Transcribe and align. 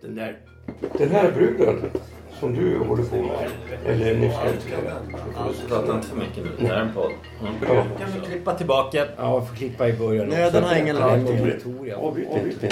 Den 0.00 0.14
där... 0.14 0.38
Den 0.98 1.10
här 1.10 1.32
bruden 1.32 1.90
som 2.40 2.54
du 2.54 2.78
håller 2.78 3.04
på 3.04 3.16
med. 3.16 3.50
Eller 3.86 4.14
nyss. 4.14 4.34
Prata 5.68 5.94
inte 5.94 6.08
för 6.08 6.16
mycket 6.16 6.44
nu. 6.44 6.50
Det 6.58 6.66
här 6.66 6.74
är 6.74 6.80
en 6.80 6.94
podd. 6.94 7.12
Ja. 7.62 7.86
Kan 7.98 8.12
vi 8.12 8.26
klippa 8.26 8.54
tillbaka? 8.54 9.06
Ja, 9.16 9.40
vi 9.40 9.46
får 9.46 9.56
klippa 9.56 9.88
i 9.88 9.92
början. 9.92 10.28
Nöden 10.28 10.64
har 10.64 10.76
ingen 10.76 10.96
lag. 10.96 11.18
Avbryt 11.96 12.60
det. 12.60 12.70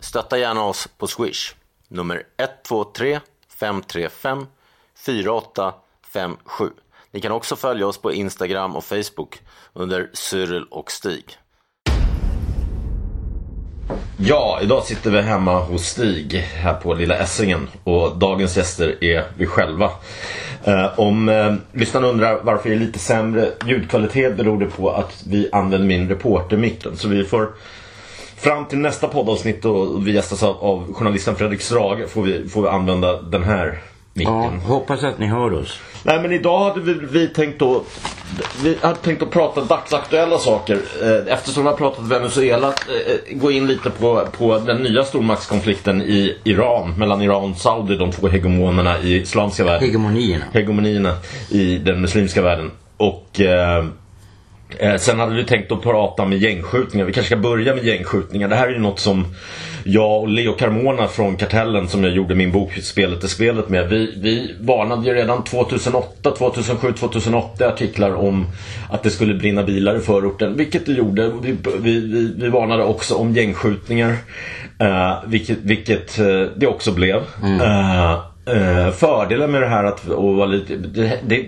Stötta 0.00 0.38
gärna 0.38 0.64
oss 0.64 0.88
på 0.98 1.06
Swish. 1.06 1.54
Nummer 1.88 2.22
123 2.36 3.20
535 3.48 4.46
4857. 4.94 6.70
Ni 7.10 7.20
kan 7.20 7.32
också 7.32 7.56
följa 7.56 7.86
oss 7.86 7.98
på 7.98 8.12
Instagram 8.12 8.76
och 8.76 8.84
Facebook 8.84 9.42
under 9.72 10.10
Cyril 10.12 10.64
och 10.70 10.90
Stig. 10.90 11.38
Ja, 14.18 14.58
idag 14.62 14.84
sitter 14.84 15.10
vi 15.10 15.22
hemma 15.22 15.60
hos 15.60 15.86
Stig 15.86 16.34
här 16.34 16.74
på 16.74 16.94
Lilla 16.94 17.18
Essingen 17.18 17.68
och 17.84 18.16
dagens 18.18 18.56
gäster 18.56 19.04
är 19.04 19.24
vi 19.38 19.46
själva. 19.46 19.90
Eh, 20.64 20.98
om 20.98 21.28
eh, 21.28 21.54
lyssnarna 21.72 22.06
undrar 22.06 22.40
varför 22.42 22.68
det 22.68 22.74
är 22.74 22.78
lite 22.78 22.98
sämre 22.98 23.50
ljudkvalitet 23.66 24.36
beror 24.36 24.60
det 24.60 24.66
på 24.66 24.90
att 24.90 25.22
vi 25.26 25.48
använder 25.52 25.88
min 25.88 26.08
reportermicken. 26.08 26.96
Så 26.96 27.08
vi 27.08 27.24
får 27.24 27.48
fram 28.36 28.64
till 28.64 28.78
nästa 28.78 29.08
poddavsnitt 29.08 29.64
och 29.64 30.06
vi 30.06 30.12
gästas 30.12 30.42
av, 30.42 30.56
av 30.56 30.92
journalisten 30.94 31.36
Fredrik 31.36 31.60
Strage 31.60 32.08
får 32.08 32.22
vi, 32.22 32.48
får 32.48 32.62
vi 32.62 32.68
använda 32.68 33.22
den 33.22 33.42
här 33.42 33.82
micken. 34.16 34.34
Ja, 34.34 34.50
hoppas 34.66 35.04
att 35.04 35.18
ni 35.18 35.26
hör 35.26 35.52
oss. 35.52 35.78
Nej 36.02 36.20
men 36.22 36.32
idag 36.32 36.68
hade 36.68 36.80
vi, 36.80 36.94
vi 37.10 37.28
tänkt 37.28 37.62
att 37.62 37.82
vi 38.62 38.76
hade 38.80 38.94
tänkt 38.96 39.22
att 39.22 39.30
prata 39.30 39.60
dagsaktuella 39.60 40.38
saker. 40.38 40.78
Eh, 41.02 41.32
Eftersom 41.32 41.62
vi 41.62 41.68
har 41.68 41.76
pratat 41.76 42.04
Venezuela, 42.08 42.68
eh, 42.68 43.36
gå 43.36 43.50
in 43.50 43.66
lite 43.66 43.90
på, 43.90 44.26
på 44.38 44.58
den 44.58 44.82
nya 44.82 45.04
stormaktskonflikten 45.04 46.02
i 46.02 46.36
Iran. 46.44 46.94
Mellan 46.98 47.22
Iran 47.22 47.50
och 47.50 47.56
Saudi, 47.56 47.96
de 47.96 48.12
två 48.12 48.28
hegemonerna 48.28 48.98
i 48.98 49.16
islamska 49.20 49.64
världen. 49.64 49.80
Hegemonierna. 49.80 50.44
Hegemonierna 50.52 51.12
i 51.50 51.78
den 51.78 52.00
muslimska 52.00 52.42
världen. 52.42 52.70
Och 52.96 53.40
eh, 53.40 53.84
eh, 54.78 54.96
sen 54.96 55.18
hade 55.18 55.34
vi 55.34 55.44
tänkt 55.44 55.72
att 55.72 55.82
prata 55.82 56.24
med 56.24 56.38
gängskjutningar. 56.38 57.06
Vi 57.06 57.12
kanske 57.12 57.28
ska 57.28 57.42
börja 57.42 57.74
med 57.74 57.84
gängskjutningar. 57.84 58.48
Det 58.48 58.56
här 58.56 58.68
är 58.68 58.72
ju 58.72 58.78
något 58.78 59.00
som 59.00 59.26
jag 59.84 60.20
och 60.20 60.28
Leo 60.28 60.52
Carmona 60.52 61.08
från 61.08 61.36
Kartellen 61.36 61.88
som 61.88 62.04
jag 62.04 62.12
gjorde 62.12 62.34
min 62.34 62.52
bok 62.52 62.72
Spelet 62.82 63.24
är 63.24 63.28
spelet 63.28 63.68
med. 63.68 63.88
Vi, 63.88 64.14
vi 64.16 64.54
varnade 64.60 65.06
ju 65.06 65.14
redan 65.14 65.44
2008, 65.44 66.30
2007, 66.30 66.92
2008 66.92 67.68
artiklar 67.68 68.14
om 68.14 68.46
att 68.90 69.02
det 69.02 69.10
skulle 69.10 69.34
brinna 69.34 69.62
bilar 69.62 69.96
i 69.96 70.00
förorten. 70.00 70.56
Vilket 70.56 70.86
det 70.86 70.92
gjorde. 70.92 71.32
Vi, 71.42 71.56
vi, 71.78 72.00
vi, 72.00 72.32
vi 72.36 72.48
varnade 72.48 72.84
också 72.84 73.14
om 73.14 73.32
gängskjutningar. 73.32 74.16
Eh, 74.78 75.14
vilket 75.26 75.58
vilket 75.62 76.18
eh, 76.18 76.42
det 76.56 76.66
också 76.66 76.92
blev. 76.92 77.22
Eh, 77.42 78.12
eh, 78.46 78.90
fördelen 78.90 79.50
med 79.50 79.62
det 79.62 79.68
här 79.68 79.84
att 79.84 80.08
och 80.08 80.36
vara 80.36 80.46
lite, 80.46 80.76
det, 80.76 81.18
det 81.26 81.46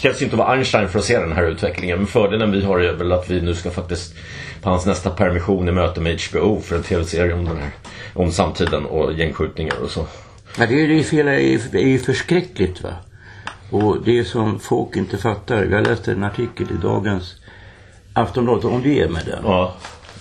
krävs 0.00 0.22
inte 0.22 0.34
att 0.34 0.38
vara 0.38 0.48
Einstein 0.52 0.88
för 0.88 0.98
att 0.98 1.04
se 1.04 1.18
den 1.18 1.32
här 1.32 1.44
utvecklingen. 1.46 1.98
Men 1.98 2.06
fördelen 2.06 2.52
vi 2.52 2.64
har 2.64 2.80
är 2.80 2.92
väl 2.92 3.12
att 3.12 3.30
vi 3.30 3.40
nu 3.40 3.54
ska 3.54 3.70
faktiskt 3.70 4.14
på 4.62 4.70
hans 4.70 4.86
nästa 4.86 5.10
permission 5.10 5.68
i 5.68 5.72
möte 5.72 6.00
med 6.00 6.20
HBO 6.30 6.60
för 6.60 6.76
en 6.76 6.82
tv-serie 6.82 7.32
om 7.34 7.44
den 7.44 7.56
här. 7.56 7.70
Om 8.14 8.32
samtiden 8.32 8.84
och 8.84 9.12
gängskjutningar 9.12 9.74
och 9.82 9.90
så. 9.90 10.06
Ja, 10.58 10.66
det 10.66 10.74
är 10.82 10.86
ju 10.86 11.02
fel, 11.02 11.26
det 11.26 11.32
är 11.32 11.40
ju- 11.40 11.60
det 11.72 11.98
förskräckligt 11.98 12.82
va. 12.82 12.90
Och 13.70 13.96
det 14.04 14.24
som 14.24 14.60
folk 14.60 14.96
inte 14.96 15.18
fattar. 15.18 15.64
Jag 15.64 15.86
läste 15.86 16.12
en 16.12 16.24
artikel 16.24 16.66
i 16.70 16.82
dagens 16.82 17.34
Aftonbladet 18.12 18.64
om 18.64 18.82
det 18.82 19.00
är 19.00 19.08
med 19.08 19.22
den. 19.26 19.38
Ja. 19.44 19.74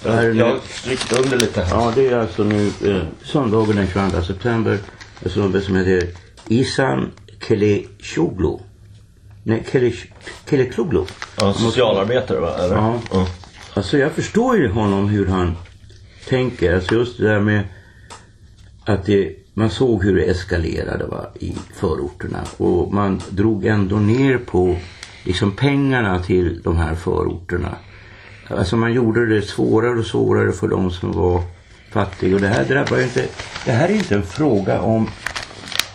Jag, 0.05 0.35
jag 0.35 0.57
strykt 0.63 1.13
under 1.19 1.37
lite 1.37 1.61
här. 1.63 1.75
Ja, 1.75 1.91
det 1.95 2.07
är 2.07 2.17
alltså 2.17 2.43
nu 2.43 2.67
eh, 2.85 3.01
söndagen 3.23 3.75
den 3.75 3.87
22 3.87 4.21
september. 4.21 4.77
En 5.23 5.29
snubbe 5.29 5.61
som 5.61 5.75
heter 5.75 6.09
Isan 6.47 7.11
Kelechoglu. 7.47 8.57
Nej, 9.47 9.63
Kelech- 9.71 10.11
Kelekloglu. 10.49 11.05
Ja, 11.37 11.53
socialarbetare 11.53 12.39
va? 12.39 12.55
Eller? 12.57 12.75
Ja. 12.75 12.99
ja. 13.11 13.27
Alltså 13.73 13.97
jag 13.97 14.11
förstår 14.11 14.57
ju 14.57 14.69
honom 14.69 15.09
hur 15.09 15.27
han 15.27 15.55
tänker. 16.27 16.75
Alltså 16.75 16.95
just 16.95 17.17
det 17.17 17.27
där 17.27 17.39
med 17.39 17.63
att 18.85 19.05
det, 19.05 19.35
man 19.53 19.69
såg 19.69 20.03
hur 20.03 20.15
det 20.15 20.23
eskalerade 20.23 21.05
va, 21.05 21.25
i 21.39 21.55
förorterna. 21.75 22.43
Och 22.57 22.93
man 22.93 23.21
drog 23.29 23.65
ändå 23.65 23.95
ner 23.95 24.37
på 24.37 24.77
liksom 25.23 25.51
pengarna 25.51 26.19
till 26.19 26.61
de 26.63 26.77
här 26.77 26.95
förorterna. 26.95 27.75
Alltså 28.47 28.77
man 28.77 28.93
gjorde 28.93 29.25
det 29.25 29.41
svårare 29.41 29.99
och 29.99 30.05
svårare 30.05 30.51
för 30.51 30.67
de 30.67 30.91
som 30.91 31.11
var 31.11 31.41
fattiga. 31.91 32.35
Och 32.35 32.41
det 32.41 32.47
här 32.47 32.65
drabbar 32.65 32.97
ju 32.97 33.03
inte, 33.03 33.25
det 33.65 33.71
här 33.71 33.89
är 33.89 33.93
inte 33.93 34.15
en 34.15 34.23
fråga 34.23 34.81
om 34.81 35.09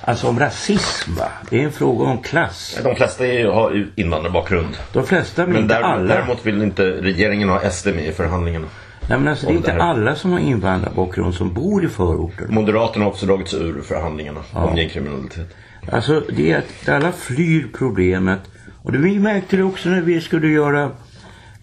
Alltså 0.05 0.29
om 0.29 0.39
rasism 0.39 1.15
va? 1.15 1.29
Det 1.51 1.61
är 1.61 1.65
en 1.65 1.73
fråga 1.73 2.05
om 2.05 2.19
klass. 2.19 2.81
De 2.85 2.97
flesta 2.97 3.27
är, 3.27 3.47
har 3.47 3.87
invandrarbakgrund. 3.95 4.77
De 4.93 5.07
flesta, 5.07 5.43
men, 5.43 5.53
Men 5.53 5.63
inte 5.63 5.79
alla. 5.79 6.15
däremot 6.15 6.47
vill 6.47 6.63
inte 6.63 6.83
regeringen 6.83 7.49
ha 7.49 7.71
SD 7.71 7.87
med 7.87 8.07
i 8.07 8.13
förhandlingarna. 8.13 8.67
Nej 9.09 9.19
men 9.19 9.29
alltså 9.29 9.47
det 9.47 9.53
är 9.53 9.57
inte 9.57 9.73
det 9.73 9.83
alla 9.83 10.15
som 10.15 10.33
har 10.33 10.39
invandrarbakgrund 10.39 11.35
som 11.35 11.55
bor 11.55 11.85
i 11.85 11.89
förorten. 11.89 12.55
Moderaterna 12.55 13.05
har 13.05 13.11
också 13.11 13.27
dragits 13.27 13.55
ur 13.55 13.83
förhandlingarna 13.83 14.41
om 14.53 14.77
gängkriminalitet. 14.77 15.57
Alltså 15.93 16.23
det 16.37 16.53
är 16.53 16.59
att 16.59 16.89
alla 16.89 17.13
flyr 17.13 17.69
problemet. 17.79 18.41
Och 18.83 18.93
det, 18.93 18.99
vi 18.99 19.19
märkte 19.19 19.57
det 19.57 19.63
också 19.63 19.89
när 19.89 20.01
vi 20.01 20.21
skulle 20.21 20.49
göra 20.49 20.91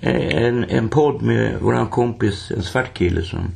eh, 0.01 0.44
en, 0.44 0.63
en 0.63 0.89
podd 0.89 1.21
med 1.21 1.59
våran 1.59 1.88
kompis, 1.88 2.51
en 2.51 2.63
svart 2.63 2.94
kille 2.94 3.21
som, 3.21 3.51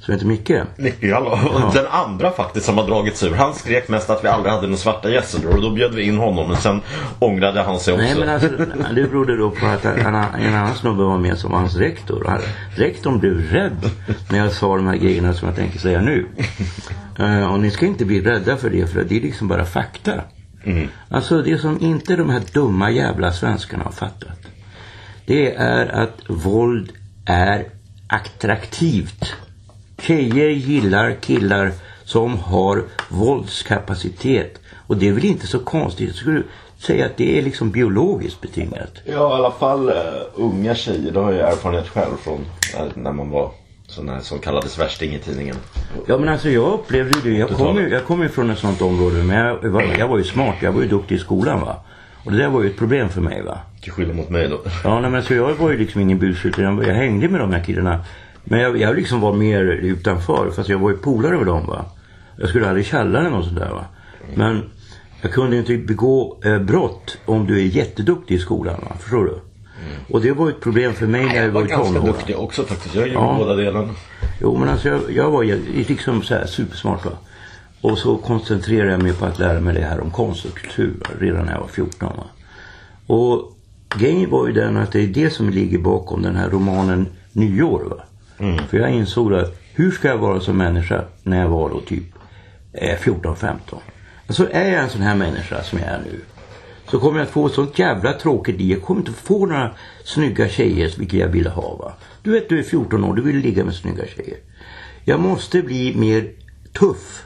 som 0.00 0.14
heter 0.14 0.26
Micke. 0.26 0.50
Nicke 0.76 1.06
Jallow. 1.06 1.32
Och 1.54 1.74
Den 1.74 1.86
andra 1.90 2.30
faktiskt 2.30 2.66
som 2.66 2.78
har 2.78 2.86
dragits 2.86 3.22
ur. 3.22 3.34
Han 3.34 3.54
skrek 3.54 3.88
mest 3.88 4.10
att 4.10 4.24
vi 4.24 4.28
aldrig 4.28 4.52
hade 4.54 4.66
några 4.66 4.76
svarta 4.78 5.10
gäster 5.10 5.48
och 5.48 5.62
då 5.62 5.70
bjöd 5.70 5.94
vi 5.94 6.02
in 6.02 6.18
honom. 6.18 6.48
Men 6.48 6.56
sen 6.56 6.80
ångrade 7.18 7.62
han 7.62 7.80
sig 7.80 7.94
också. 7.94 8.04
Nej 8.04 8.16
men 8.18 8.28
alltså 8.28 8.48
det 8.94 9.10
berodde 9.10 9.36
då 9.36 9.50
på 9.50 9.66
att 9.66 9.84
en, 9.84 9.98
en 10.06 10.14
annan 10.54 10.74
snubbe 10.74 11.02
var 11.02 11.18
med 11.18 11.38
som 11.38 11.50
var 11.52 11.58
hans 11.58 11.76
rektor. 11.76 12.22
Och 12.24 12.30
han- 12.30 12.40
Rektorn 12.76 13.18
blev 13.18 13.50
rädd 13.52 13.90
när 14.30 14.38
jag 14.38 14.52
sa 14.52 14.76
de 14.76 14.86
här 14.86 14.96
grejerna 14.96 15.34
som 15.34 15.48
jag 15.48 15.56
tänker 15.56 15.78
säga 15.78 16.00
nu. 16.00 16.26
Eh, 17.18 17.52
och 17.52 17.60
ni 17.60 17.70
ska 17.70 17.86
inte 17.86 18.04
bli 18.04 18.20
rädda 18.20 18.56
för 18.56 18.70
det 18.70 18.86
för 18.92 19.04
det 19.04 19.16
är 19.16 19.20
liksom 19.20 19.48
bara 19.48 19.64
fakta. 19.64 20.12
Alltså 21.10 21.42
det 21.42 21.58
som 21.58 21.80
inte 21.80 22.16
de 22.16 22.30
här 22.30 22.42
dumma 22.52 22.90
jävla 22.90 23.32
svenskarna 23.32 23.84
har 23.84 23.92
fattat. 23.92 24.38
Det 25.26 25.54
är 25.54 25.86
att 25.86 26.14
våld 26.28 26.92
är 27.26 27.64
attraktivt. 28.08 29.34
Tjejer 30.00 30.48
gillar 30.48 31.14
killar 31.20 31.72
som 32.04 32.38
har 32.38 32.84
våldskapacitet. 33.08 34.60
Och 34.86 34.96
det 34.96 35.08
är 35.08 35.12
väl 35.12 35.24
inte 35.24 35.46
så 35.46 35.58
konstigt. 35.58 36.06
Jag 36.06 36.16
skulle 36.16 36.42
säga 36.78 37.06
att 37.06 37.16
det 37.16 37.38
är 37.38 37.42
liksom 37.42 37.70
biologiskt 37.70 38.40
betingat. 38.40 38.92
Ja, 39.04 39.12
i 39.12 39.34
alla 39.34 39.50
fall 39.50 39.88
uh, 39.88 39.94
unga 40.34 40.74
tjejer. 40.74 41.12
Det 41.12 41.20
har 41.20 41.32
jag 41.32 41.52
erfarenhet 41.52 41.88
själv 41.88 42.16
från 42.22 42.46
när, 42.94 43.12
man 43.12 43.30
var 43.30 43.50
sån 43.86 44.08
här 44.08 44.20
som 44.20 44.38
kallades 44.38 44.78
värsting 44.78 45.14
i 45.14 45.18
tidningen. 45.18 45.56
Ja 46.06 46.18
men 46.18 46.28
alltså 46.28 46.48
jag 46.50 46.72
upplevde 46.72 47.20
det. 47.22 47.30
Jag 47.30 47.50
kom 47.50 47.76
ju, 47.76 47.88
jag 47.88 48.04
kom 48.04 48.22
ju 48.22 48.28
från 48.28 48.50
ett 48.50 48.58
sånt 48.58 48.82
område. 48.82 49.22
Men 49.22 49.36
jag 49.36 49.70
var, 49.70 49.82
jag 49.98 50.08
var 50.08 50.18
ju 50.18 50.24
smart. 50.24 50.56
Jag 50.60 50.72
var 50.72 50.82
ju 50.82 50.88
duktig 50.88 51.14
i 51.14 51.18
skolan 51.18 51.60
va. 51.60 51.76
Och 52.24 52.32
det 52.32 52.38
där 52.38 52.48
var 52.48 52.62
ju 52.62 52.70
ett 52.70 52.78
problem 52.78 53.08
för 53.08 53.20
mig 53.20 53.42
va. 53.42 53.58
Till 53.82 53.92
skillnad 53.92 54.16
mot 54.16 54.30
mig 54.30 54.48
då. 54.48 54.60
Ja, 54.84 55.00
nej, 55.00 55.10
men 55.10 55.22
så 55.22 55.34
jag 55.34 55.54
var 55.54 55.70
ju 55.70 55.78
liksom 55.78 56.00
ingen. 56.00 56.36
Jag, 56.56 56.86
jag 56.86 56.94
hängde 56.94 57.28
med 57.28 57.40
de 57.40 57.52
här 57.52 57.64
killarna. 57.64 58.04
Men 58.44 58.60
jag, 58.60 58.76
jag 58.80 58.96
liksom 58.96 59.20
var 59.20 59.32
mer 59.32 59.60
utanför. 59.64 60.50
Fast 60.50 60.68
jag 60.68 60.78
var 60.78 60.90
ju 60.90 60.96
polare 60.96 61.36
med 61.36 61.46
dem 61.46 61.66
va. 61.66 61.84
Jag 62.36 62.48
skulle 62.48 62.68
aldrig 62.68 62.84
i 62.86 62.88
källaren 62.88 63.32
och 63.32 63.44
sådär 63.44 63.70
va. 63.70 63.84
Men 64.34 64.62
jag 65.22 65.32
kunde 65.32 65.56
inte 65.56 65.76
begå 65.76 66.40
eh, 66.44 66.58
brott 66.58 67.18
om 67.24 67.46
du 67.46 67.58
är 67.60 67.64
jätteduktig 67.64 68.34
i 68.34 68.38
skolan 68.38 68.80
va. 68.82 68.96
Förstår 69.00 69.24
du? 69.24 69.34
Och 70.14 70.20
det 70.20 70.32
var 70.32 70.48
ett 70.48 70.60
problem 70.60 70.92
för 70.94 71.06
mig 71.06 71.24
när 71.24 71.34
jag, 71.34 71.44
Jag 71.44 71.50
var 71.52 71.60
var 71.60 71.66
i 71.66 71.70
ganska 71.70 71.86
tonåren. 71.86 72.06
duktig 72.12 72.38
också 72.38 72.62
faktiskt. 72.64 72.94
Jag 72.94 73.08
gjorde 73.08 73.20
Ja. 73.20 73.34
båda 73.38 73.54
delarna. 73.54 73.88
Jo 74.40 74.56
men 74.58 74.68
alltså 74.68 74.88
jag, 74.88 75.00
jag 75.14 75.30
var 75.30 75.44
liksom 75.88 76.22
så 76.22 76.34
här 76.34 76.46
supersmart 76.46 77.04
va. 77.04 77.10
Och 77.80 77.98
så 77.98 78.16
koncentrerade 78.16 78.90
jag 78.90 79.02
mig 79.02 79.12
på 79.12 79.24
att 79.26 79.38
lära 79.38 79.60
mig 79.60 79.74
det 79.74 79.80
här 79.80 80.00
om 80.00 80.10
konst 80.10 80.44
och 80.44 80.54
kultur 80.54 80.94
va? 81.00 81.06
redan 81.20 81.44
när 81.46 81.52
jag 81.52 81.60
var 81.60 81.68
14 81.68 82.08
va. 82.16 82.24
Och 83.06 83.56
grejen 83.98 84.30
var 84.30 84.46
ju 84.46 84.52
den 84.52 84.76
att 84.76 84.92
det 84.92 85.00
är 85.02 85.06
det 85.06 85.30
som 85.30 85.50
ligger 85.50 85.78
bakom 85.78 86.22
den 86.22 86.36
här 86.36 86.48
romanen 86.50 87.06
Nyår 87.32 87.84
va. 87.90 87.96
Mm. 88.40 88.66
För 88.68 88.78
jag 88.78 88.90
insåg 88.90 89.34
att 89.34 89.60
hur 89.74 89.90
ska 89.90 90.08
jag 90.08 90.18
vara 90.18 90.40
som 90.40 90.56
människa 90.56 91.04
när 91.22 91.40
jag 91.40 91.48
var 91.48 91.68
då 91.68 91.80
typ 91.80 92.04
eh, 92.72 92.98
14-15. 92.98 93.56
Alltså 94.26 94.48
är 94.52 94.72
jag 94.72 94.82
en 94.82 94.90
sån 94.90 95.02
här 95.02 95.16
människa 95.16 95.62
som 95.62 95.78
jag 95.78 95.88
är 95.88 95.98
nu. 95.98 96.20
Så 96.90 97.00
kommer 97.00 97.18
jag 97.18 97.26
att 97.26 97.32
få 97.32 97.46
ett 97.46 97.52
sånt 97.52 97.78
jävla 97.78 98.12
tråkigt 98.12 98.58
liv. 98.58 98.70
Jag 98.70 98.82
kommer 98.82 99.00
inte 99.00 99.12
få 99.12 99.46
några 99.46 99.70
snygga 100.04 100.48
tjejer 100.48 100.94
vilket 100.98 101.20
jag 101.20 101.28
ville 101.28 101.50
ha 101.50 101.76
va. 101.76 101.92
Du 102.22 102.30
vet 102.30 102.48
du 102.48 102.58
är 102.58 102.62
14 102.62 103.04
år, 103.04 103.14
du 103.14 103.22
vill 103.22 103.36
ligga 103.36 103.64
med 103.64 103.74
snygga 103.74 104.06
tjejer. 104.06 104.38
Jag 105.04 105.20
måste 105.20 105.62
bli 105.62 105.96
mer 105.96 106.28
tuff. 106.72 107.22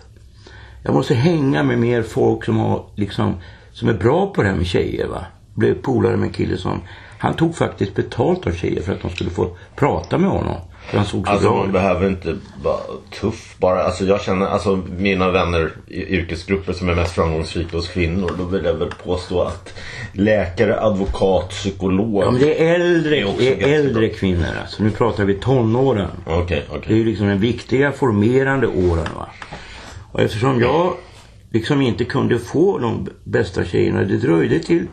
Jag 0.83 0.95
måste 0.95 1.15
hänga 1.15 1.63
med 1.63 1.79
mer 1.79 2.03
folk 2.03 2.45
som 2.45 2.57
har 2.57 2.87
liksom 2.95 3.35
som 3.73 3.89
är 3.89 3.95
bra 3.95 4.33
på 4.33 4.43
det 4.43 4.49
här 4.49 4.57
med 4.57 4.67
tjejer 4.67 5.07
va. 5.07 5.27
Blev 5.55 5.75
polare 5.75 6.17
med 6.17 6.27
en 6.27 6.33
kille 6.33 6.57
som 6.57 6.81
Han 7.19 7.35
tog 7.35 7.57
faktiskt 7.57 7.95
betalt 7.95 8.47
av 8.47 8.53
tjejer 8.53 8.83
för 8.83 8.93
att 8.93 9.03
de 9.03 9.11
skulle 9.11 9.31
få 9.31 9.57
prata 9.77 10.19
med 10.19 10.31
honom. 10.31 10.57
Han 10.93 11.05
såg 11.05 11.27
så 11.27 11.33
Alltså 11.33 11.49
bra 11.49 11.59
man 11.59 11.73
behöver 11.73 12.07
inte 12.09 12.37
vara 12.63 12.81
tuff 13.21 13.55
bara. 13.59 13.83
Alltså 13.83 14.05
jag 14.05 14.21
känner, 14.21 14.47
alltså 14.47 14.83
mina 14.99 15.31
vänner 15.31 15.71
i 15.87 16.03
yrkesgrupper 16.03 16.73
som 16.73 16.89
är 16.89 16.95
mest 16.95 17.15
framgångsrika 17.15 17.77
hos 17.77 17.89
kvinnor. 17.89 18.31
Då 18.39 18.45
vill 18.45 18.65
jag 18.65 18.75
väl 18.75 18.91
påstå 19.05 19.43
att 19.43 19.75
läkare, 20.13 20.81
advokat, 20.81 21.51
psykolog. 21.51 22.23
Ja, 22.23 22.31
men 22.31 22.41
det 22.41 22.69
är 22.69 22.75
äldre, 22.75 23.11
Det 23.11 23.21
är 23.21 23.57
det 23.57 23.73
är 23.73 23.79
äldre 23.79 24.09
kvinnor 24.09 24.49
alltså. 24.63 24.83
Nu 24.83 24.91
pratar 24.91 25.25
vi 25.25 25.35
tonåren. 25.35 26.11
Okej, 26.27 26.65
Det 26.87 26.95
är 26.95 26.99
ju 26.99 27.05
liksom 27.05 27.29
de 27.29 27.39
viktiga 27.39 27.93
formerande 27.93 28.67
åren 28.67 29.09
va. 29.17 29.29
Och 30.13 30.21
eftersom 30.21 30.61
jag 30.61 30.95
liksom 31.51 31.83
inte 31.83 32.05
kunde 32.05 32.39
få 32.39 32.79
de 32.79 33.09
bästa 33.25 33.65
tjejerna. 33.65 34.05
Det 34.05 34.17
dröjde 34.17 34.59
till 34.59 34.87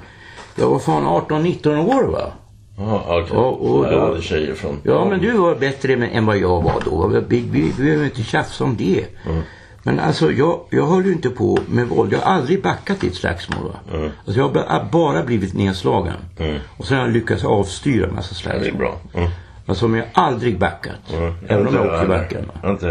jag 0.56 0.70
var 0.70 0.80
fan 0.80 1.04
18-19 1.04 1.78
år 1.78 2.04
va. 2.04 2.32
Jaha, 2.88 3.02
okej. 3.22 3.30
Ja, 3.34 3.40
och 3.40 3.68
Så 3.86 3.92
jag 3.92 4.02
då- 4.02 4.08
hade 4.08 4.22
tjejer 4.22 4.54
från... 4.56 4.80
Ja 4.84 5.06
men 5.06 5.20
du 5.20 5.32
var 5.32 5.56
bättre 5.56 5.94
än 5.94 6.26
vad 6.26 6.38
jag 6.38 6.62
var 6.62 6.82
då. 6.86 7.08
Vi, 7.08 7.40
vi, 7.40 7.42
vi 7.52 7.84
behöver 7.84 8.06
inte 8.06 8.24
tjafsa 8.24 8.64
om 8.64 8.76
det. 8.78 9.06
Men 9.84 10.00
alltså 10.00 10.32
jag, 10.32 10.60
jag 10.70 10.88
höll 10.88 11.06
ju 11.06 11.12
inte 11.12 11.30
på 11.30 11.58
med 11.70 11.88
våld. 11.88 12.14
Jag 12.14 12.20
har 12.20 12.34
aldrig 12.36 12.62
backat 12.64 13.04
i 13.04 13.08
ett 13.08 13.16
slagsmål. 13.16 13.64
Va? 13.64 13.98
Alltså, 14.26 14.40
jag 14.42 14.48
har 14.48 14.54
ba- 14.54 14.86
bara 14.92 15.24
blivit 15.24 15.54
nedslagen. 15.54 16.14
Och 16.78 16.86
sen 16.88 16.98
har 16.98 17.06
jag 17.06 17.14
lyckats 17.14 17.44
avstyra 17.46 18.08
en 18.08 18.16
massa 18.16 18.30
Ja, 18.32 18.36
slagsmål. 18.42 18.64
det 18.64 18.70
är 18.70 18.74
bra. 18.78 18.98
Mm. 19.14 19.30
Alltså 19.66 19.88
men 19.88 20.00
jag 20.00 20.08
har 20.14 20.28
aldrig 20.28 20.60
backat. 20.60 21.14
Mm. 21.14 21.34
Även 21.48 21.68
om 21.68 21.76
jag 21.76 21.86
åker 21.86 22.06
i 22.06 22.08
backen. 22.08 22.52
Inte. 22.66 22.90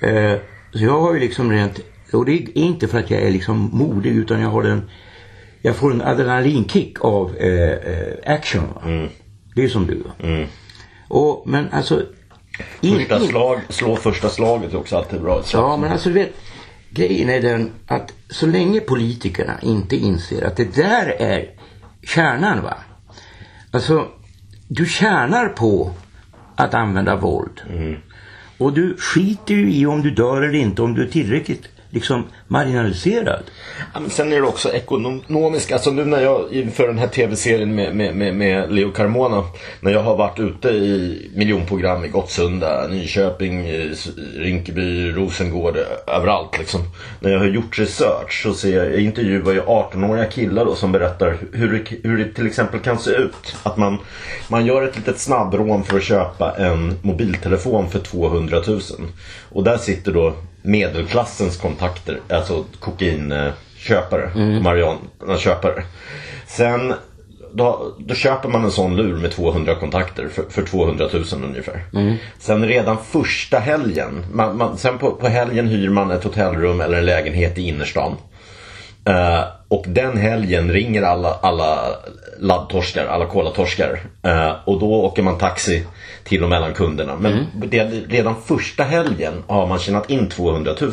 Eh, 0.00 0.38
så 0.72 0.84
jag 0.84 1.00
har 1.00 1.14
ju 1.14 1.20
liksom 1.20 1.52
rent, 1.52 1.80
och 2.12 2.24
det 2.24 2.32
är 2.32 2.58
inte 2.58 2.88
för 2.88 2.98
att 2.98 3.10
jag 3.10 3.20
är 3.22 3.30
liksom 3.30 3.70
modig 3.72 4.10
utan 4.12 4.40
jag 4.40 4.48
har 4.48 4.64
en, 4.64 4.90
jag 5.62 5.76
får 5.76 5.90
en 5.92 6.02
adrenalinkick 6.02 7.04
av 7.04 7.36
eh, 7.36 7.70
eh, 7.70 8.34
action. 8.34 8.62
Va? 8.74 9.08
Det 9.54 9.64
är 9.64 9.68
som 9.68 9.86
du. 9.86 10.02
Mm. 10.28 10.46
Och, 11.08 11.42
men 11.46 11.68
alltså. 11.72 12.02
in- 12.80 12.98
Första 12.98 13.18
in- 13.20 13.28
slag, 13.28 13.60
slå 13.68 13.96
första 13.96 14.28
slaget 14.28 14.72
är 14.72 14.78
också 14.78 14.96
alltid 14.96 15.20
bra. 15.20 15.42
Ja 15.52 15.76
men 15.76 15.92
alltså 15.92 16.08
du 16.08 16.14
vet. 16.14 16.32
Grejen 16.90 17.28
är 17.30 17.40
den 17.42 17.70
att 17.86 18.12
så 18.30 18.46
länge 18.46 18.80
politikerna 18.80 19.60
inte 19.62 19.96
inser 19.96 20.44
att 20.46 20.56
det 20.56 20.74
där 20.76 21.06
är 21.18 21.50
kärnan 22.02 22.62
va. 22.62 22.74
Alltså 23.70 24.08
du 24.68 24.86
tjänar 24.86 25.48
på 25.48 25.90
att 26.56 26.74
använda 26.74 27.16
våld. 27.16 27.60
Och 28.58 28.72
du 28.72 28.96
skiter 28.98 29.54
ju 29.54 29.72
i 29.72 29.86
om 29.86 30.02
du 30.02 30.10
dör 30.10 30.42
eller 30.42 30.58
inte 30.58 30.82
om 30.82 30.94
du 30.94 31.02
är 31.02 31.10
tillräckligt 31.10 31.68
liksom 31.92 32.24
marginaliserad. 32.48 33.42
Ja, 33.94 34.00
men 34.00 34.10
sen 34.10 34.32
är 34.32 34.36
det 34.36 34.46
också 34.46 34.72
ekonomiskt. 34.72 35.72
Alltså 35.72 35.90
nu 35.90 36.04
när 36.04 36.20
jag 36.20 36.52
inför 36.52 36.86
den 36.86 36.98
här 36.98 37.06
tv-serien 37.06 37.74
med, 37.74 37.96
med, 37.96 38.16
med, 38.16 38.34
med 38.34 38.72
Leo 38.72 38.92
Carmona. 38.92 39.44
När 39.80 39.92
jag 39.92 40.02
har 40.02 40.16
varit 40.16 40.40
ute 40.40 40.68
i 40.68 41.30
miljonprogram 41.34 42.04
i 42.04 42.08
Gottsunda, 42.08 42.88
Nyköping, 42.88 43.72
Rinkeby, 44.36 45.12
Rosengård, 45.12 45.76
överallt 46.06 46.58
liksom. 46.58 46.80
När 47.20 47.30
jag 47.30 47.38
har 47.38 47.46
gjort 47.46 47.78
research 47.78 48.42
så 48.42 48.54
ser 48.54 48.76
jag, 48.76 48.92
jag 48.92 49.00
intervjuar 49.00 49.52
ju 49.52 49.60
18-åriga 49.60 50.26
killar 50.26 50.64
då 50.64 50.74
som 50.74 50.92
berättar 50.92 51.38
hur 51.52 51.72
det, 51.72 52.08
hur 52.08 52.18
det 52.18 52.32
till 52.34 52.46
exempel 52.46 52.80
kan 52.80 52.98
se 52.98 53.10
ut. 53.10 53.56
Att 53.62 53.76
man, 53.76 53.98
man 54.48 54.66
gör 54.66 54.82
ett 54.82 54.96
litet 54.96 55.18
snabbrån 55.18 55.84
för 55.84 55.96
att 55.96 56.02
köpa 56.02 56.54
en 56.58 56.98
mobiltelefon 57.02 57.90
för 57.90 57.98
200 57.98 58.62
000. 58.66 58.80
Och 59.48 59.64
där 59.64 59.76
sitter 59.76 60.12
då 60.12 60.34
medelklassens 60.62 61.56
kontakter, 61.56 62.20
alltså 62.30 62.64
kokainköpare, 62.80 64.30
marijuana-köpare. 64.60 65.82
Sen 66.46 66.94
då, 67.54 67.94
då 67.98 68.14
köper 68.14 68.48
man 68.48 68.64
en 68.64 68.70
sån 68.70 68.96
lur 68.96 69.16
med 69.16 69.30
200 69.30 69.74
kontakter 69.74 70.28
för, 70.28 70.44
för 70.50 70.62
200 70.62 71.08
000 71.12 71.24
ungefär. 71.44 71.84
Sen 72.38 72.68
redan 72.68 72.98
första 73.04 73.58
helgen, 73.58 74.24
man, 74.32 74.56
man, 74.56 74.78
sen 74.78 74.98
på, 74.98 75.10
på 75.10 75.28
helgen 75.28 75.68
hyr 75.68 75.88
man 75.88 76.10
ett 76.10 76.24
hotellrum 76.24 76.80
eller 76.80 76.98
en 76.98 77.06
lägenhet 77.06 77.58
i 77.58 77.62
innerstan. 77.62 78.16
Eh, 79.04 79.44
och 79.72 79.84
den 79.88 80.16
helgen 80.16 80.72
ringer 80.72 81.02
alla, 81.02 81.34
alla 81.42 81.96
laddtorskar, 82.38 83.06
alla 83.06 83.26
kolatorskar. 83.26 84.00
Uh, 84.26 84.52
och 84.64 84.80
då 84.80 84.94
åker 84.94 85.22
man 85.22 85.38
taxi 85.38 85.84
till 86.24 86.42
och 86.44 86.50
mellan 86.50 86.72
kunderna. 86.74 87.16
Men 87.16 87.46
det, 87.54 87.84
redan 88.08 88.34
första 88.42 88.84
helgen 88.84 89.32
har 89.46 89.66
man 89.66 89.78
tjänat 89.78 90.10
in 90.10 90.28
200 90.28 90.72
000. 90.80 90.92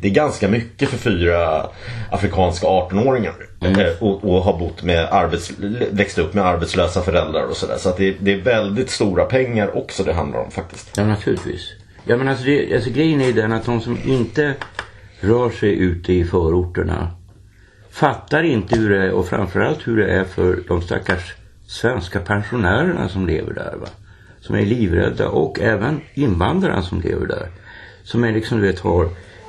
Det 0.00 0.08
är 0.08 0.12
ganska 0.12 0.48
mycket 0.48 0.88
för 0.88 0.98
fyra 0.98 1.66
afrikanska 2.10 2.66
18-åringar. 2.66 3.34
eh, 3.60 4.02
och, 4.02 4.24
och 4.24 4.42
har 4.42 4.58
bott 4.58 4.82
med 4.82 5.08
arbets, 5.10 5.52
växt 5.90 6.18
upp 6.18 6.34
med 6.34 6.46
arbetslösa 6.46 7.02
föräldrar 7.02 7.44
och 7.44 7.56
sådär. 7.56 7.76
Så 7.78 7.88
att 7.88 7.96
det, 7.96 8.16
det 8.20 8.32
är 8.32 8.40
väldigt 8.40 8.90
stora 8.90 9.24
pengar 9.24 9.76
också 9.76 10.04
det 10.04 10.12
handlar 10.12 10.38
om 10.38 10.50
faktiskt. 10.50 10.96
Ja 10.96 11.06
naturligtvis. 11.06 11.72
Ja 12.04 12.16
men 12.16 12.28
alltså, 12.28 12.44
det, 12.44 12.74
alltså 12.74 12.90
grejen 12.90 13.20
är 13.20 13.32
den 13.32 13.52
att 13.52 13.64
de 13.64 13.80
som 13.80 13.98
inte 14.04 14.54
rör 15.20 15.50
sig 15.50 15.78
ute 15.78 16.12
i 16.12 16.24
förorterna 16.24 17.10
fattar 17.94 18.42
inte 18.42 18.76
hur 18.76 18.90
det 18.90 19.02
är 19.06 19.10
och 19.12 19.28
framförallt 19.28 19.88
hur 19.88 19.96
det 19.96 20.12
är 20.12 20.24
för 20.24 20.58
de 20.68 20.82
stackars 20.82 21.34
svenska 21.66 22.20
pensionärerna 22.20 23.08
som 23.08 23.26
lever 23.26 23.54
där 23.54 23.76
va. 23.80 23.86
Som 24.40 24.56
är 24.56 24.66
livrädda 24.66 25.28
och 25.28 25.60
även 25.60 26.00
invandrarna 26.14 26.82
som 26.82 27.00
lever 27.00 27.26
där. 27.26 27.48
Som 28.04 28.24
är 28.24 28.32
liksom 28.32 28.60
du 28.60 28.66
vet 28.66 28.80
har, 28.80 29.08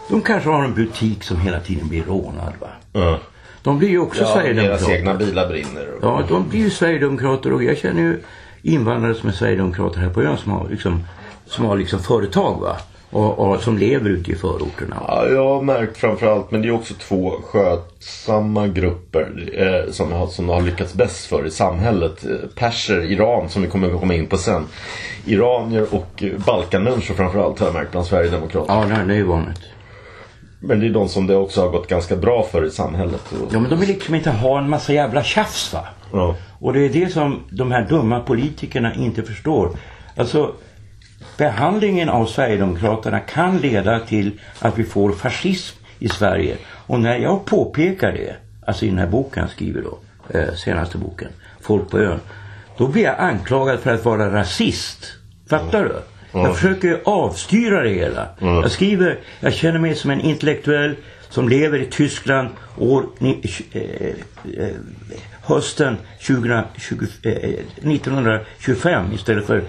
de 0.10 0.22
kanske 0.22 0.50
har 0.50 0.64
en 0.64 0.74
butik 0.74 1.24
som 1.24 1.40
hela 1.40 1.60
tiden 1.60 1.88
blir 1.88 2.04
rånad 2.04 2.54
va. 2.60 2.70
Ja. 2.94 3.20
De 3.64 3.80
blir 3.80 3.90
ju 3.90 4.00
också 4.00 4.22
Ja, 4.22 4.28
deras 4.28 4.34
Sverigedemokrater. 4.44 4.96
egna 4.96 5.14
bilar 5.14 5.48
brinner. 5.48 5.88
Ja, 6.02 6.24
de 6.30 6.50
blir 6.50 6.60
ju 6.60 6.70
Sverigedemokrater 6.70 7.54
och 7.54 7.64
jag 7.64 7.78
känner 7.78 8.02
ju 8.02 8.20
invandrare 8.62 9.16
som 9.16 9.30
är 9.30 9.34
Sverigedemokrater 9.34 10.00
här 10.00 10.10
på 10.10 10.22
ön 10.22 10.38
som 10.38 10.52
har 10.52 10.70
liksom, 10.70 11.04
som 11.46 11.66
har 11.66 11.78
liksom 11.78 12.00
företag 12.00 12.62
va. 12.62 12.78
Och, 13.10 13.40
och 13.40 13.62
som 13.62 13.78
lever 13.78 14.10
ute 14.10 14.32
i 14.32 14.36
förorterna. 14.36 14.96
Ja, 15.08 15.28
jag 15.28 15.48
har 15.48 15.62
märkt 15.62 15.98
framförallt, 15.98 16.52
men 16.52 16.62
det 16.62 16.68
är 16.68 16.72
också 16.72 16.94
två 16.94 17.34
skötsamma 17.44 18.68
grupper 18.68 19.50
eh, 19.54 19.92
som, 19.92 20.12
har, 20.12 20.28
som 20.28 20.50
har 20.50 20.62
lyckats 20.62 20.94
bäst 20.94 21.26
för 21.26 21.48
i 21.48 21.52
samhället. 21.52 22.26
Eh, 22.26 22.50
perser, 22.56 23.12
Iran, 23.12 23.50
som 23.50 23.62
vi 23.62 23.68
kommer 23.68 23.94
att 23.94 24.00
komma 24.00 24.14
in 24.14 24.28
på 24.28 24.38
sen. 24.38 24.66
Iranier 25.26 25.88
och 25.92 26.24
eh, 26.24 26.32
Balkanmänniskor 26.46 27.16
framförallt 27.16 27.60
har 27.60 27.68
jag 27.68 27.74
märkt 27.74 27.92
bland 27.92 28.08
Sverigedemokrater. 28.08 28.74
Ja, 28.74 29.04
det, 29.06 29.14
är 29.14 29.18
ju 29.18 29.24
vanligt. 29.24 29.62
Men 30.60 30.80
det 30.80 30.88
är 30.88 30.90
de 30.90 31.10
som 31.10 31.28
det 31.28 31.36
också 31.36 31.62
har 31.62 31.70
gått 31.70 31.88
ganska 31.88 32.16
bra 32.16 32.44
för 32.52 32.66
i 32.66 32.72
samhället. 32.72 33.22
Ja, 33.52 33.60
men 33.60 33.70
de 33.70 33.80
vill 33.80 33.90
liksom 33.90 34.16
inte 34.16 34.32
ha 34.32 34.60
en 34.60 34.70
massa 34.70 34.94
jävla 34.94 35.24
tjafs 35.24 35.74
va. 35.74 35.88
ja. 36.12 36.36
Och 36.60 36.74
det 36.74 36.80
är 36.80 36.90
det 36.90 37.10
som 37.14 37.40
de 37.50 37.72
här 37.72 37.88
dumma 37.90 38.20
politikerna 38.20 38.96
inte 38.96 39.24
förstår. 39.24 39.70
Alltså 40.16 40.52
behandlingen 41.38 42.10
av 42.10 42.26
Sverigedemokraterna 42.26 43.20
kan 43.20 43.58
leda 43.58 44.00
till 44.00 44.32
att 44.60 44.80
vi 44.80 44.84
får 44.84 45.12
fascism 45.12 45.78
i 46.00 46.10
Sverige. 46.10 46.58
Och 46.88 47.00
när 47.00 47.18
jag 47.18 47.46
påpekar 47.46 48.12
det, 48.12 48.36
alltså 48.68 48.86
i 48.86 48.90
den 48.90 48.98
här 48.98 49.08
boken 49.08 49.42
jag 49.44 49.50
skriver 49.50 49.82
då, 49.82 49.98
eh, 50.40 50.54
senaste 50.54 50.98
boken, 50.98 51.30
Folk 51.62 51.90
på 51.90 52.00
ön. 52.00 52.20
Då 52.78 52.88
blir 52.88 53.04
jag 53.04 53.20
anklagad 53.20 53.80
för 53.80 53.94
att 53.94 54.06
vara 54.06 54.34
rasist. 54.34 55.14
Fattar 55.50 55.84
du? 55.84 55.96
Jag 56.40 56.56
försöker 56.56 56.88
ju 56.88 56.98
avstyra 57.06 57.84
det 57.84 57.90
hela. 57.90 58.28
Jag 58.40 58.72
skriver, 58.72 59.20
jag 59.40 59.54
känner 59.54 59.80
mig 59.80 59.96
som 59.96 60.12
en 60.12 60.22
intellektuell 60.22 60.96
som 61.30 61.50
lever 61.50 61.80
i 61.80 61.86
Tyskland 61.86 62.50
år 62.78 63.06
ni, 63.20 63.42
eh, 63.72 63.82
eh, 64.64 64.76
hösten 65.42 65.98
2020, 66.20 67.08
eh, 67.24 67.32
1925 67.82 69.14
istället 69.14 69.46
för 69.46 69.64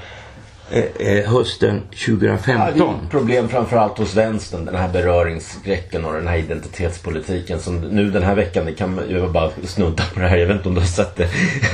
eh, 0.71 0.85
eh, 1.09 1.31
hösten 1.31 1.83
Ja, 1.91 2.17
det 2.21 2.27
är 2.27 2.37
2015. 2.37 2.95
problem 3.11 3.49
framförallt 3.49 3.99
hos 3.99 4.15
vänstern. 4.17 4.65
Den 4.65 4.75
här 4.75 4.89
beröringsskräcken 4.89 6.05
och 6.05 6.13
den 6.13 6.29
här 6.29 6.37
identitetspolitiken. 6.37 7.61
Som 7.61 7.81
nu 7.81 8.11
den 8.11 8.23
här 8.23 8.35
veckan, 8.35 8.67
det 8.67 8.73
kan 8.73 9.01
jag 9.09 9.33
bara 9.33 9.51
snudda 9.65 10.03
på 10.15 10.21
det 10.21 10.29
här. 10.29 10.37
Jag 10.37 10.47
vet 10.47 10.57
inte 10.57 10.69
om 10.69 10.75
du 10.75 10.81
har 10.81 10.89
sett 10.89 11.17
det. 11.17 11.29